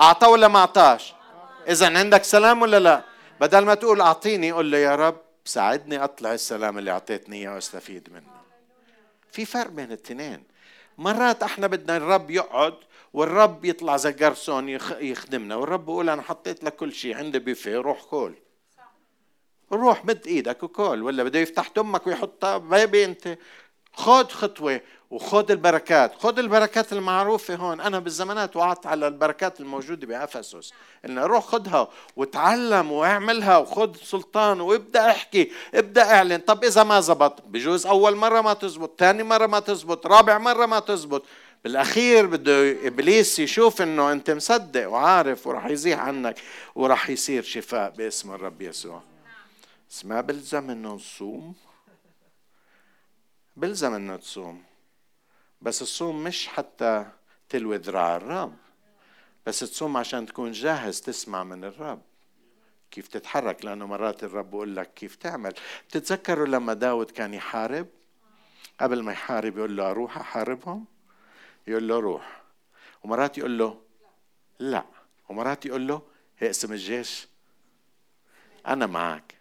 [0.00, 1.14] أعطى ولا ما أعطاش؟
[1.68, 3.02] إذا عندك سلام ولا لا؟
[3.40, 5.20] بدل ما تقول أعطيني قل له يا رب
[5.50, 8.40] ساعدني أطلع السلام اللي أعطيتني إياه وأستفيد منه.
[9.32, 10.44] في فرق بين الاثنين
[10.98, 12.74] مرات إحنا بدنا الرب يقعد
[13.12, 14.68] والرب يطلع زي جرسون
[15.00, 18.34] يخدمنا والرب بيقول أنا حطيت لك كل شيء عندي بيفي روح كول
[19.72, 23.38] روح مد إيدك وكول ولا بده يفتح تمك ويحطها بيبي انت
[23.92, 24.80] خذ خطوة.
[25.10, 26.14] وخذ البركات.
[26.14, 27.80] خذ البركات المعروفة هون.
[27.80, 30.72] أنا بالزمانات وعدت على البركات الموجودة بأفسس.
[31.04, 35.52] إن روح خذها وتعلم واعملها وخذ سلطان وابدأ احكي.
[35.74, 36.38] ابدأ اعلن.
[36.38, 40.66] طب إذا ما زبط؟ بجوز أول مرة ما تزبط ثاني مرة ما تزبط رابع مرة
[40.66, 41.24] ما تزبط.
[41.64, 46.38] بالأخير بده إبليس يشوف إنه أنت مصدق وعارف وراح يزيح عنك
[46.74, 49.02] وراح يصير شفاء باسم الرب يسوع.
[49.90, 51.54] بس ما بلزم انه نصوم.
[53.56, 54.69] بلزم انه تصوم
[55.62, 57.06] بس الصوم مش حتى
[57.48, 58.56] تلوي ذراع الرب.
[59.46, 62.02] بس تصوم عشان تكون جاهز تسمع من الرب.
[62.90, 65.54] كيف تتحرك؟ لأنه مرات الرب بقول لك كيف تعمل.
[65.88, 67.86] بتتذكروا لما داود كان يحارب؟
[68.80, 70.84] قبل ما يحارب يقول له أروح أحاربهم؟
[71.66, 72.42] يقول له روح.
[73.02, 73.82] ومرات يقول له
[74.58, 74.84] لا.
[75.28, 76.02] ومرات يقول له
[76.42, 77.28] اقسم الجيش.
[78.66, 79.34] أنا معك.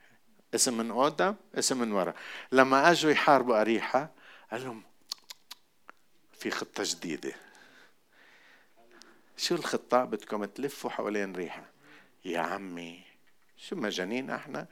[0.55, 2.13] اسم من قدام اسم من ورا.
[2.51, 4.09] لما أجوا يحاربوا أريحة
[4.51, 4.88] قال لهم
[6.39, 7.33] في خطة جديدة.
[9.37, 11.65] شو الخطة؟ بدكم تلفوا حوالين ريحة.
[12.25, 13.03] يا عمي
[13.57, 14.67] شو مجانين إحنا؟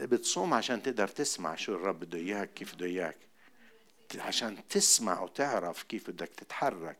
[0.00, 3.16] بتصوم عشان تقدر تسمع شو الرب بده إياك كيف بده إياك.
[4.18, 6.96] عشان تسمع وتعرف كيف بدك تتحرك.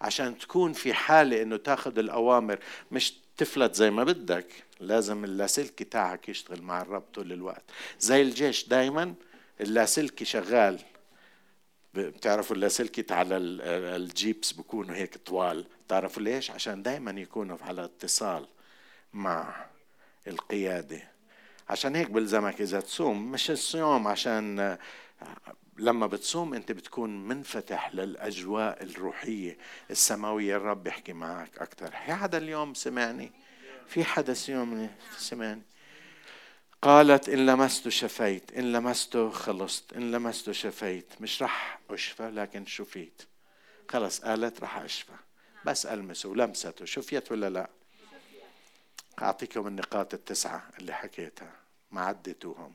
[0.00, 2.58] عشان تكون في حالة إنه تاخذ الأوامر.
[2.92, 4.46] مش تفلت زي ما بدك.
[4.80, 7.64] لازم اللاسلكي تاعك يشتغل مع الرب طول الوقت.
[8.00, 9.14] زي الجيش دايما
[9.60, 10.80] اللاسلكي شغال.
[11.98, 13.36] بتعرفوا اللاسلكي على
[13.96, 15.66] الجيبس بكونوا هيك طوال.
[15.88, 18.46] تعرفوا ليش؟ عشان دايما يكونوا على اتصال
[19.12, 19.66] مع
[20.26, 21.02] القيادة.
[21.68, 24.78] عشان هيك بلزمك إذا تصوم مش الصيام عشان
[25.78, 29.58] لما بتصوم أنت بتكون منفتح للأجواء الروحية
[29.90, 30.56] السماوية.
[30.56, 33.32] الرب بيحكي معك أكثر في حدا اليوم سمعني؟
[33.86, 35.62] في حدا اليوم سمعني؟
[36.82, 41.06] قالت إن لمست شفيت إن لمست خلصت إن لمست شفيت.
[41.20, 43.22] مش رح أشفى لكن شفيت.
[43.88, 45.12] خلص قالت رح أشفى.
[45.64, 46.84] بس ألمسه ولمسته.
[46.84, 47.70] شفيت ولا لا؟
[49.22, 51.52] أعطيكم النقاط التسعة اللي حكيتها.
[51.90, 52.74] ما عديتوهم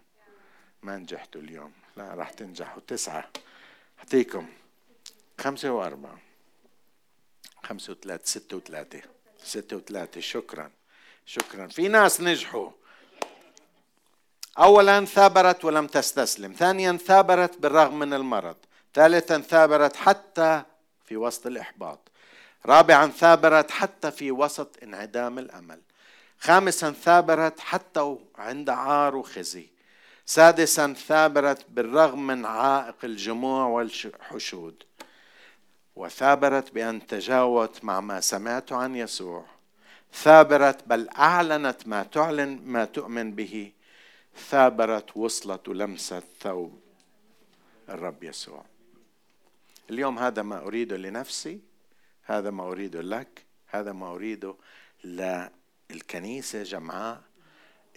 [0.83, 1.73] ما نجحتوا اليوم.
[1.97, 2.81] لا راح تنجحوا.
[2.87, 3.29] تسعة.
[3.99, 4.49] أعطيكم.
[5.39, 6.19] خمسة وأربعة.
[7.63, 8.25] خمسة وثلاثة.
[8.25, 9.01] ستة وثلاثة.
[9.43, 10.21] ستة وثلاثة.
[10.21, 10.71] شكرا.
[11.25, 11.67] شكرا.
[11.67, 12.71] في ناس نجحوا.
[14.59, 18.55] أولا ثابرت ولم تستسلم ثانيا ثابرت بالرغم من المرض
[18.93, 20.63] ثالثا ثابرت حتى
[21.05, 22.11] في وسط الإحباط
[22.65, 25.81] رابعا ثابرت حتى في وسط انعدام الأمل
[26.39, 29.69] خامسا ثابرت حتى عند عار وخزي
[30.25, 34.83] سادسا ثابرت بالرغم من عائق الجموع والحشود
[35.95, 39.45] وثابرت بأن تجاوت مع ما سمعت عن يسوع
[40.13, 43.71] ثابرت بل أعلنت ما تعلن ما تؤمن به
[44.35, 46.81] ثابرت وصلت ولمست ثوب
[47.89, 48.65] الرب يسوع.
[49.89, 51.59] اليوم هذا ما أريده لنفسي
[52.23, 54.55] هذا ما أريده لك هذا ما أريده
[55.03, 57.21] للكنيسة جمعاء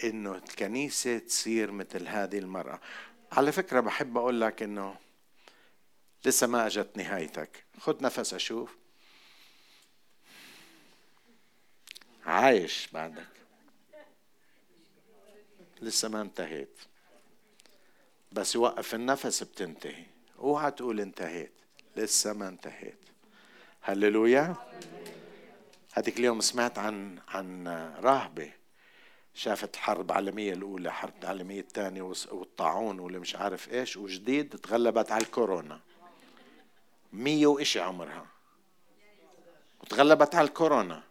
[0.05, 2.81] إنه الكنيسة تصير مثل هذه المرأة.
[3.33, 4.97] على فكرة بحب أقول لك إنه
[6.25, 7.65] لسه ما أجت نهايتك.
[7.79, 8.77] خذ نفس أشوف.
[12.27, 13.34] عايش بعدك.
[15.85, 16.79] لسه ما انتهيت.
[18.33, 20.05] بس يوقف النفس بتنتهي.
[20.39, 21.53] اوعى تقول انتهيت.
[21.97, 22.99] لسه ما انتهيت.
[23.83, 24.55] هللويا.
[25.93, 27.69] هذيك اليوم سمعت عن عن
[28.01, 28.53] راهبه
[29.35, 35.25] شافت الحرب العالمية الأولى الحرب العالمية الثانية والطاعون واللي مش عارف إيش وجديد تغلبت على
[35.25, 35.81] الكورونا.
[37.13, 38.27] مية وإشي عمرها.
[39.81, 41.03] وتغلبت على الكورونا.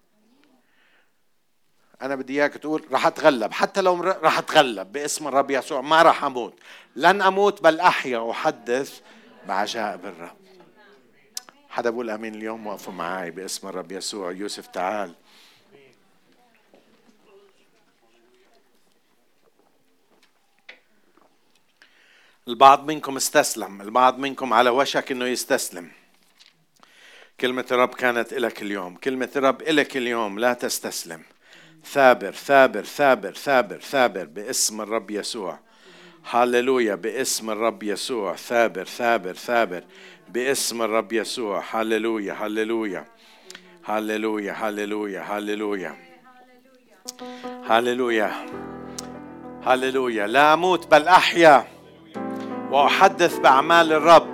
[2.03, 3.51] أنا بدي إياك تقول رح أتغلب.
[3.51, 5.81] حتى لو رح أتغلب باسم الرب يسوع.
[5.81, 6.59] ما رح أموت.
[6.95, 9.01] لن أموت بل أحيا وأحدث
[9.47, 10.35] بعجائب الرب
[11.69, 14.31] حدا بقول آمين اليوم؟ وقفوا معي باسم الرب يسوع.
[14.31, 15.13] يوسف تعال.
[22.47, 23.81] البعض منكم استسلم.
[23.81, 25.91] البعض منكم على وشك إنه يستسلم.
[27.39, 28.95] كلمة الرب كانت لك اليوم.
[28.95, 30.39] كلمة الرب لك اليوم.
[30.39, 31.23] لا تستسلم.
[31.85, 35.59] ثابر ثابر ثابر ثابر ثابر باسم الرب يسوع.
[36.31, 38.35] هللويا باسم الرب يسوع.
[38.35, 39.83] ثابر ثابر ثابر
[40.29, 41.63] باسم الرب يسوع.
[41.71, 43.05] هللويا هللويا.
[43.83, 45.95] هللويا هللويا هللويا.
[47.69, 48.31] هللويا.
[49.65, 50.27] هللويا.
[50.27, 51.67] لا أموت بل أحيا.
[52.71, 54.33] وأحدث بأعمال الرب.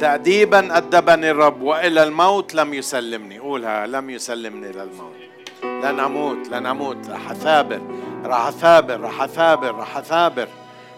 [0.00, 3.38] تأديبا أدبني الرب وإلى الموت لم يسلمني.
[3.38, 5.19] قولها لم يسلمني إلى الموت.
[5.64, 7.80] لن أموت لن أموت راح أثابر
[8.24, 10.48] راح أثابر راح أثابر راح أثابر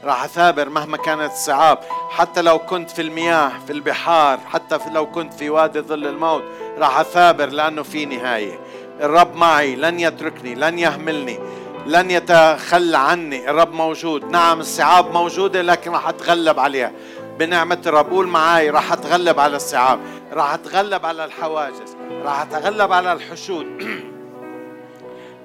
[0.04, 1.78] راح أثابر مهما كانت الصعاب.
[2.10, 6.42] حتى لو كنت في المياه في البحار حتى لو كنت في وادي ظل الموت
[6.78, 8.58] راح أثابر لأنه في نهاية.
[9.00, 11.38] الرب معي لن يتركني لن يهملني
[11.86, 13.50] لن يتخلى عني.
[13.50, 14.24] الرب موجود.
[14.24, 16.92] نعم الصعاب موجودة لكن راح أتغلب عليها.
[17.38, 20.00] بنعمة الرب قول معي راح أتغلب على الصعاب
[20.32, 23.66] راح أتغلب على الحواجز راح أتغلب على الحشود.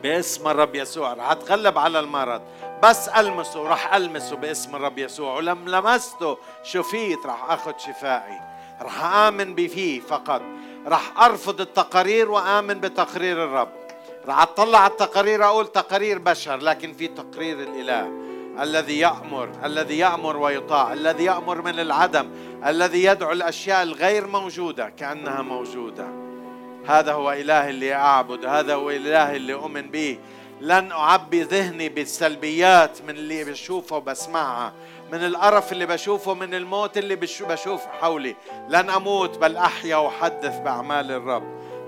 [0.04, 1.14] باسم الرب يسوع.
[1.14, 2.42] راح أتغلب على المرض.
[2.84, 5.36] بس ألمسه راح ألمسه باسم الرب يسوع.
[5.36, 8.40] ولم لمسته شفيت راح أخذ شفائي.
[8.82, 10.42] راح آمن بفيه فقط.
[10.88, 13.70] راح أرفض التقارير وآمن بتقرير الرب.
[14.28, 18.28] راح أطلع على التقارير أقول تقارير بشر لكن في تقرير الإله.
[18.62, 22.30] الذي يأمر الذي يأمر ويطاع الذي يأمر من العدم
[22.66, 26.27] الذي يدعو الأشياء الغير موجودة كأنها موجودة.
[26.88, 30.20] هذا هو إله اللي أعبد هذا هو إله اللي أؤمن به.
[30.62, 34.74] لن أعبي ذهني بالسلبيات من اللي بشوفه وبسمعها
[35.12, 38.36] من القرف اللي بشوفه من الموت اللي بشوفه حولي.
[38.70, 41.44] لن أموت بل أحيا وأحدث بأعمال الرب.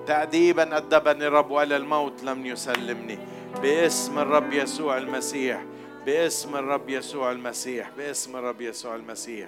[0.07, 3.19] تأديبا أدبني الرب وإلى الموت لم يسلمني.
[3.61, 5.61] باسم الرب يسوع المسيح.
[6.05, 9.47] باسم الرب يسوع المسيح باسم الرب يسوع المسيح.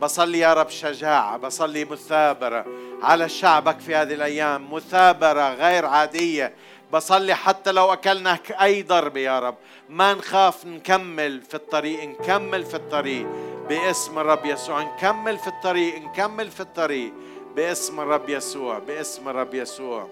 [0.00, 2.66] بصلي يا رب شجاعة بصلي مثابرة
[3.02, 6.54] على شعبك في هذه الأيام مثابرة غير عادية.
[6.92, 9.54] بصلي حتى لو أكلنا أي ضربة يا رب.
[9.88, 13.26] ما نخاف نكمل في الطريق نكمل في الطريق
[13.68, 17.12] باسم الرب يسوع نكمل في الطريق نكمل في الطريق
[17.56, 20.08] باسم الرب يسوع باسم الرب يسوع.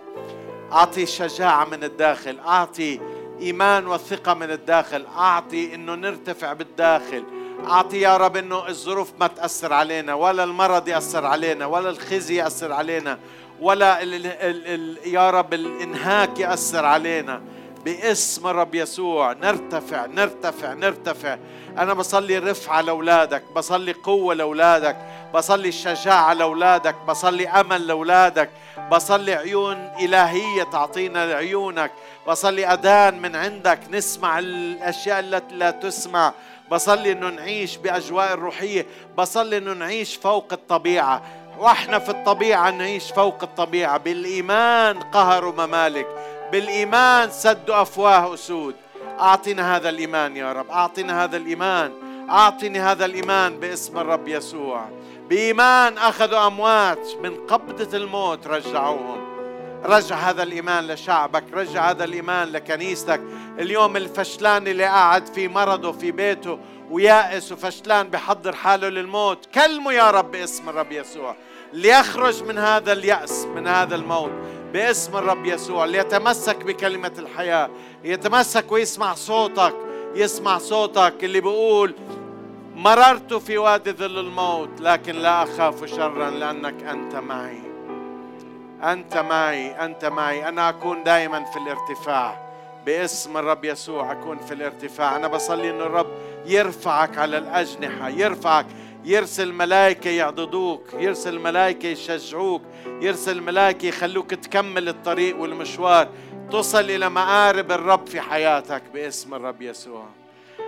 [0.72, 3.01] أعطي شجاعة من الداخل أعطي
[3.41, 5.07] إيمان وثقة من الداخل.
[5.16, 7.24] أعطي أنه نرتفع بالداخل.
[7.66, 12.72] أعطي يا رب أنه الظروف ما تأثر علينا ولا المرض يأثر علينا ولا الخزي يأثر
[12.72, 13.18] علينا
[13.61, 17.43] ولا ال ال ال يا رب الإنهاك يأثر علينا.
[17.84, 21.38] باسم الرب يسوع نرتفع نرتفع نرتفع.
[21.78, 24.97] أنا بصلي رفعة لأولادك بصلي قوة لأولادك.
[25.35, 28.51] بصلي شجاعة لأولادك بصلي أمل لأولادك
[28.93, 31.93] بصلي عيون إلهية تعطينا لعيونك
[32.28, 36.33] بصلي أذان من عندك نسمع الأشياء التي لا تسمع
[36.70, 38.87] بصلي إنه نعيش بأجواء الروحية
[39.18, 41.22] بصلي إنه نعيش فوق الطبيعة.
[41.59, 43.99] وإحنا في الطبيعة نعيش فوق الطبيعة.
[43.99, 46.07] بالإيمان قهروا ممالك
[46.53, 48.74] بالإيمان سدوا أفواه أسود.
[49.20, 51.93] أعطنا هذا الإيمان يا رب أعطنا هذا الإيمان
[52.31, 54.89] أعطني هذا الإيمان باسم الرب يسوع.
[55.31, 59.20] بإيمان أخذوا أموات من قبضة الموت رجعوهم.
[59.85, 63.20] رجع هذا الإيمان لشعبك رجع هذا الإيمان لكنيستك.
[63.59, 66.59] اليوم الفشلان اللي قاعد في مرضه في بيته
[66.91, 69.47] ويائس وفشلان بحضر حاله للموت.
[69.55, 71.37] كلمه يا رب باسم الرب يسوع.
[71.72, 74.33] ليخرج من هذا اليأس من هذا الموت
[74.72, 75.85] باسم الرب يسوع.
[75.85, 77.70] ليتمسك بكلمة الحياة.
[78.05, 79.74] يتمسك ويسمع صوتك
[80.14, 81.95] يسمع صوتك اللي بيقول
[82.81, 87.62] مررت في وادي ظل الموت لكن لا أخاف شرا لأنك أنت معي.
[88.83, 90.49] أنت معي أنت معي.
[90.49, 92.51] أنا أكون دائما في الارتفاع.
[92.87, 95.16] باسم الرب يسوع أكون في الارتفاع.
[95.16, 96.07] أنا بصلي أن الرب
[96.47, 98.66] يرفعك على الأجنحة يرفعك
[99.05, 102.62] يرسل ملائكة يعضدوك يرسل ملائكة يشجعوك
[103.01, 106.09] يرسل ملائكة يخلوك تكمل الطريق والمشوار.
[106.53, 110.20] تصل إلى مآرب الرب في حياتك باسم الرب يسوع.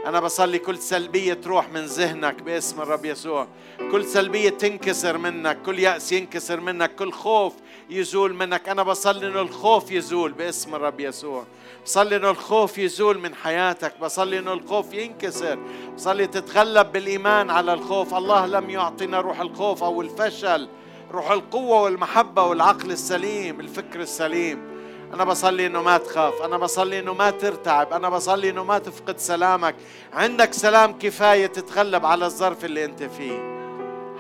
[0.07, 3.47] أنا بصلي كل سلبية تروح من ذهنك باسم الرب يسوع.
[3.93, 7.53] كل سلبية تنكسر منك كل يأس ينكسر منك كل خوف
[7.91, 8.69] يزول منك.
[8.69, 11.45] أنا بصلي إنه الخوف يزول باسم الرب يسوع.
[11.85, 13.95] بصلي إنه الخوف يزول من حياتك.
[14.01, 15.59] بصلي إنه الخوف ينكسر.
[15.97, 18.15] بصلي تتغلب بالإيمان على الخوف.
[18.15, 20.69] الله لم يعطينا روح الخوف أو الفشل.
[21.13, 24.82] روح القوة والمحبة والعقل السليم الفكر السليم.
[25.15, 29.19] أنا بصلي إنه ما تخاف أنا بصلي إنه ما ترتعب أنا بصلي إنه ما تفقد
[29.19, 29.75] سلامك.
[30.13, 33.53] عندك سلام كفاية تتغلب على الظرف اللي أنت فيه.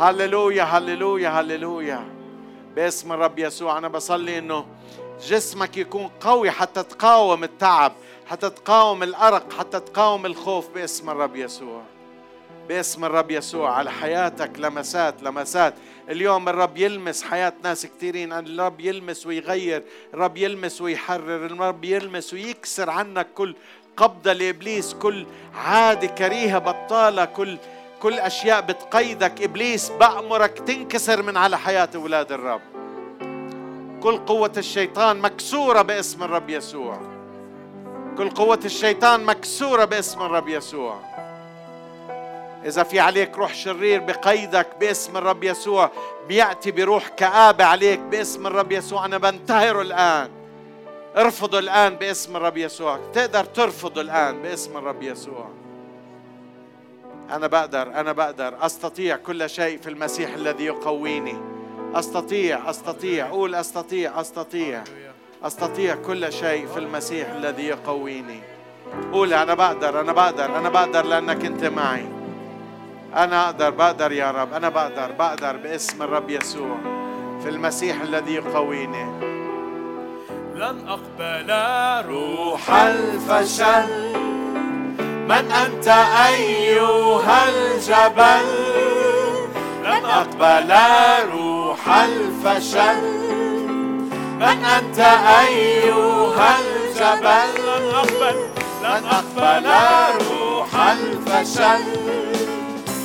[0.01, 2.05] هللويا هللويا هللويا.
[2.77, 4.67] باسم الرب يسوع أنا بصلي إنه
[5.27, 7.93] جسمك يكون قوي حتى تقاوم التعب
[8.27, 10.69] حتى تقاوم الأرق حتى تقاوم الخوف.
[10.75, 11.83] باسم الرب يسوع.
[12.69, 15.75] باسم الرب يسوع على حياتك لمسات لمسات.
[16.09, 19.83] اليوم الرب يلمس حياة ناس كثيرين الرب يلمس ويغير
[20.15, 23.55] الرب يلمس ويحرر الرب يلمس ويكسر عنك كل
[23.97, 27.59] قبضة لإبليس كل عادة كريهة بطالة كل
[28.01, 29.43] كل أشياء بتقيدك.
[29.43, 32.61] إبليس بأمرك تنكسر من على حياة أولاد الرب.
[34.03, 37.01] كل قوة الشيطان مكسورة باسم الرب يسوع.
[38.19, 41.12] كل قوة الشيطان مكسورة باسم الرب يسوع.
[42.65, 45.91] إذا في عليك روح شرير بقيدك باسم الرب يسوع
[46.29, 49.05] بيأتي بروح كآبة عليك باسم الرب يسوع.
[49.05, 50.31] أنا بنتهره الآن.
[51.17, 52.99] ارفضه الآن باسم الرب يسوع.
[53.13, 55.49] تقدر ترفضه الآن باسم الرب يسوع.
[57.31, 58.55] أنا بقدر أنا بقدر.
[58.61, 61.37] أستطيع كل شيء في المسيح الذي يقويني.
[61.95, 63.31] أستطيع أستطيع.
[63.31, 64.85] قول أستطيع أستطيع.
[65.43, 68.41] أستطيع كل شيء في المسيح الذي يقويني.
[69.13, 72.22] قول أنا بقدر أنا بقدر أنا بقدر لأنك أنت معي.
[73.17, 76.77] أنا أقدر بقدر يا رب أنا بقدر بقدر باسم الرب يسوع
[77.43, 79.05] في المسيح الذي يقويني.
[80.55, 81.51] لن أقبل
[82.09, 84.13] روح الفشل.
[85.29, 85.89] من أنت
[86.29, 88.49] أيها الجبل؟
[89.83, 90.73] لن أقبل
[91.33, 93.03] روح الفشل.
[94.37, 94.99] من أنت
[95.49, 98.37] أيها الجبل؟ لن أقبل
[98.83, 99.67] لن أقبل
[100.31, 102.13] روح الفشل.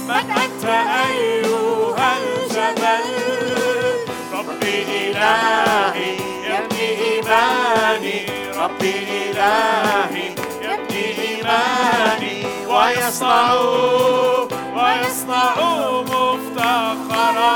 [0.07, 0.65] من أنت
[1.09, 3.05] أيها الجبل
[4.33, 8.19] ربي إلهي يبني إيماني.
[8.57, 8.95] ربي
[9.29, 10.27] إلهي
[10.61, 12.35] يبني إيماني.
[12.67, 13.53] ويصنع
[14.75, 15.55] ويصنع
[16.01, 17.53] مفتخرا.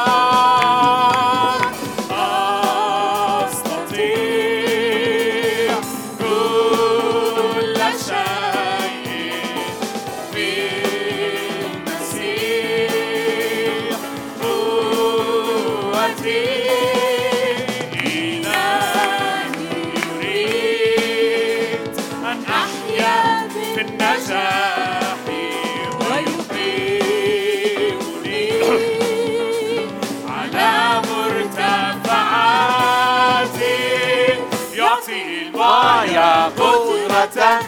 [35.81, 37.59] المايا قدرة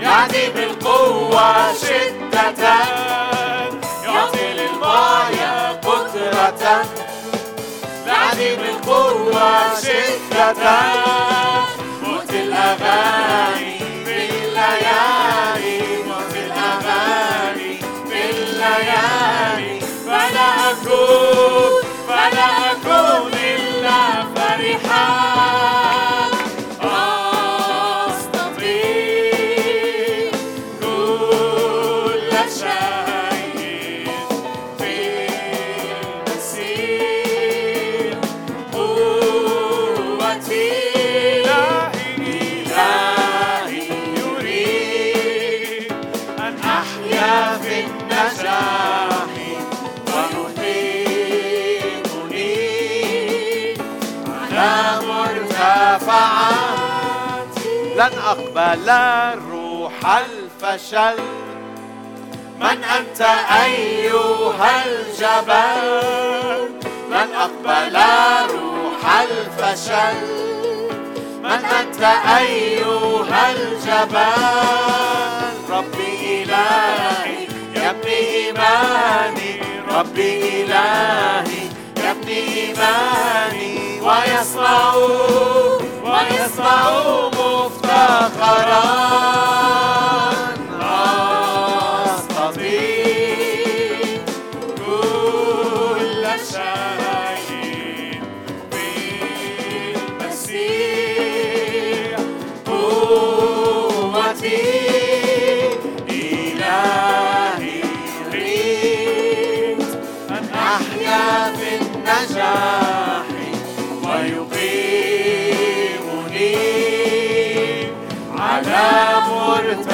[0.00, 2.74] يعطي بالقوة شدة.
[4.04, 6.84] يعطي للمايا قدرة.
[8.06, 10.54] يعطي بالقوة شدة.
[12.02, 13.77] موت الأغاني.
[58.68, 61.22] أقبل روح الفشل.
[62.60, 63.20] من أنت
[63.64, 66.68] أيها الجبل؟
[67.10, 67.96] لن أقبل
[68.54, 70.18] روح الفشل؟
[71.42, 72.02] من أنت
[72.38, 74.58] أيها الجبل؟
[75.70, 79.60] ربي إلهي يبني إيماني.
[79.94, 84.00] ربي إلهي يبني إيماني.
[84.00, 84.94] ويصنع
[86.18, 86.90] ويصنع
[87.28, 88.82] مفتخرا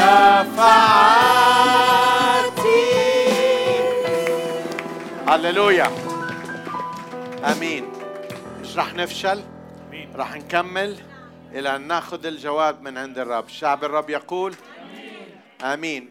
[0.05, 1.85] مرتفعاتي
[5.29, 5.91] هللويا.
[7.45, 7.85] آمين.
[8.61, 9.43] مش رح نفشل؟
[10.15, 10.97] رح نكمل
[11.53, 13.49] إلى أن ناخذ الجواب من عند الرب.
[13.49, 14.55] شعب الرب يقول
[15.65, 16.11] آمين.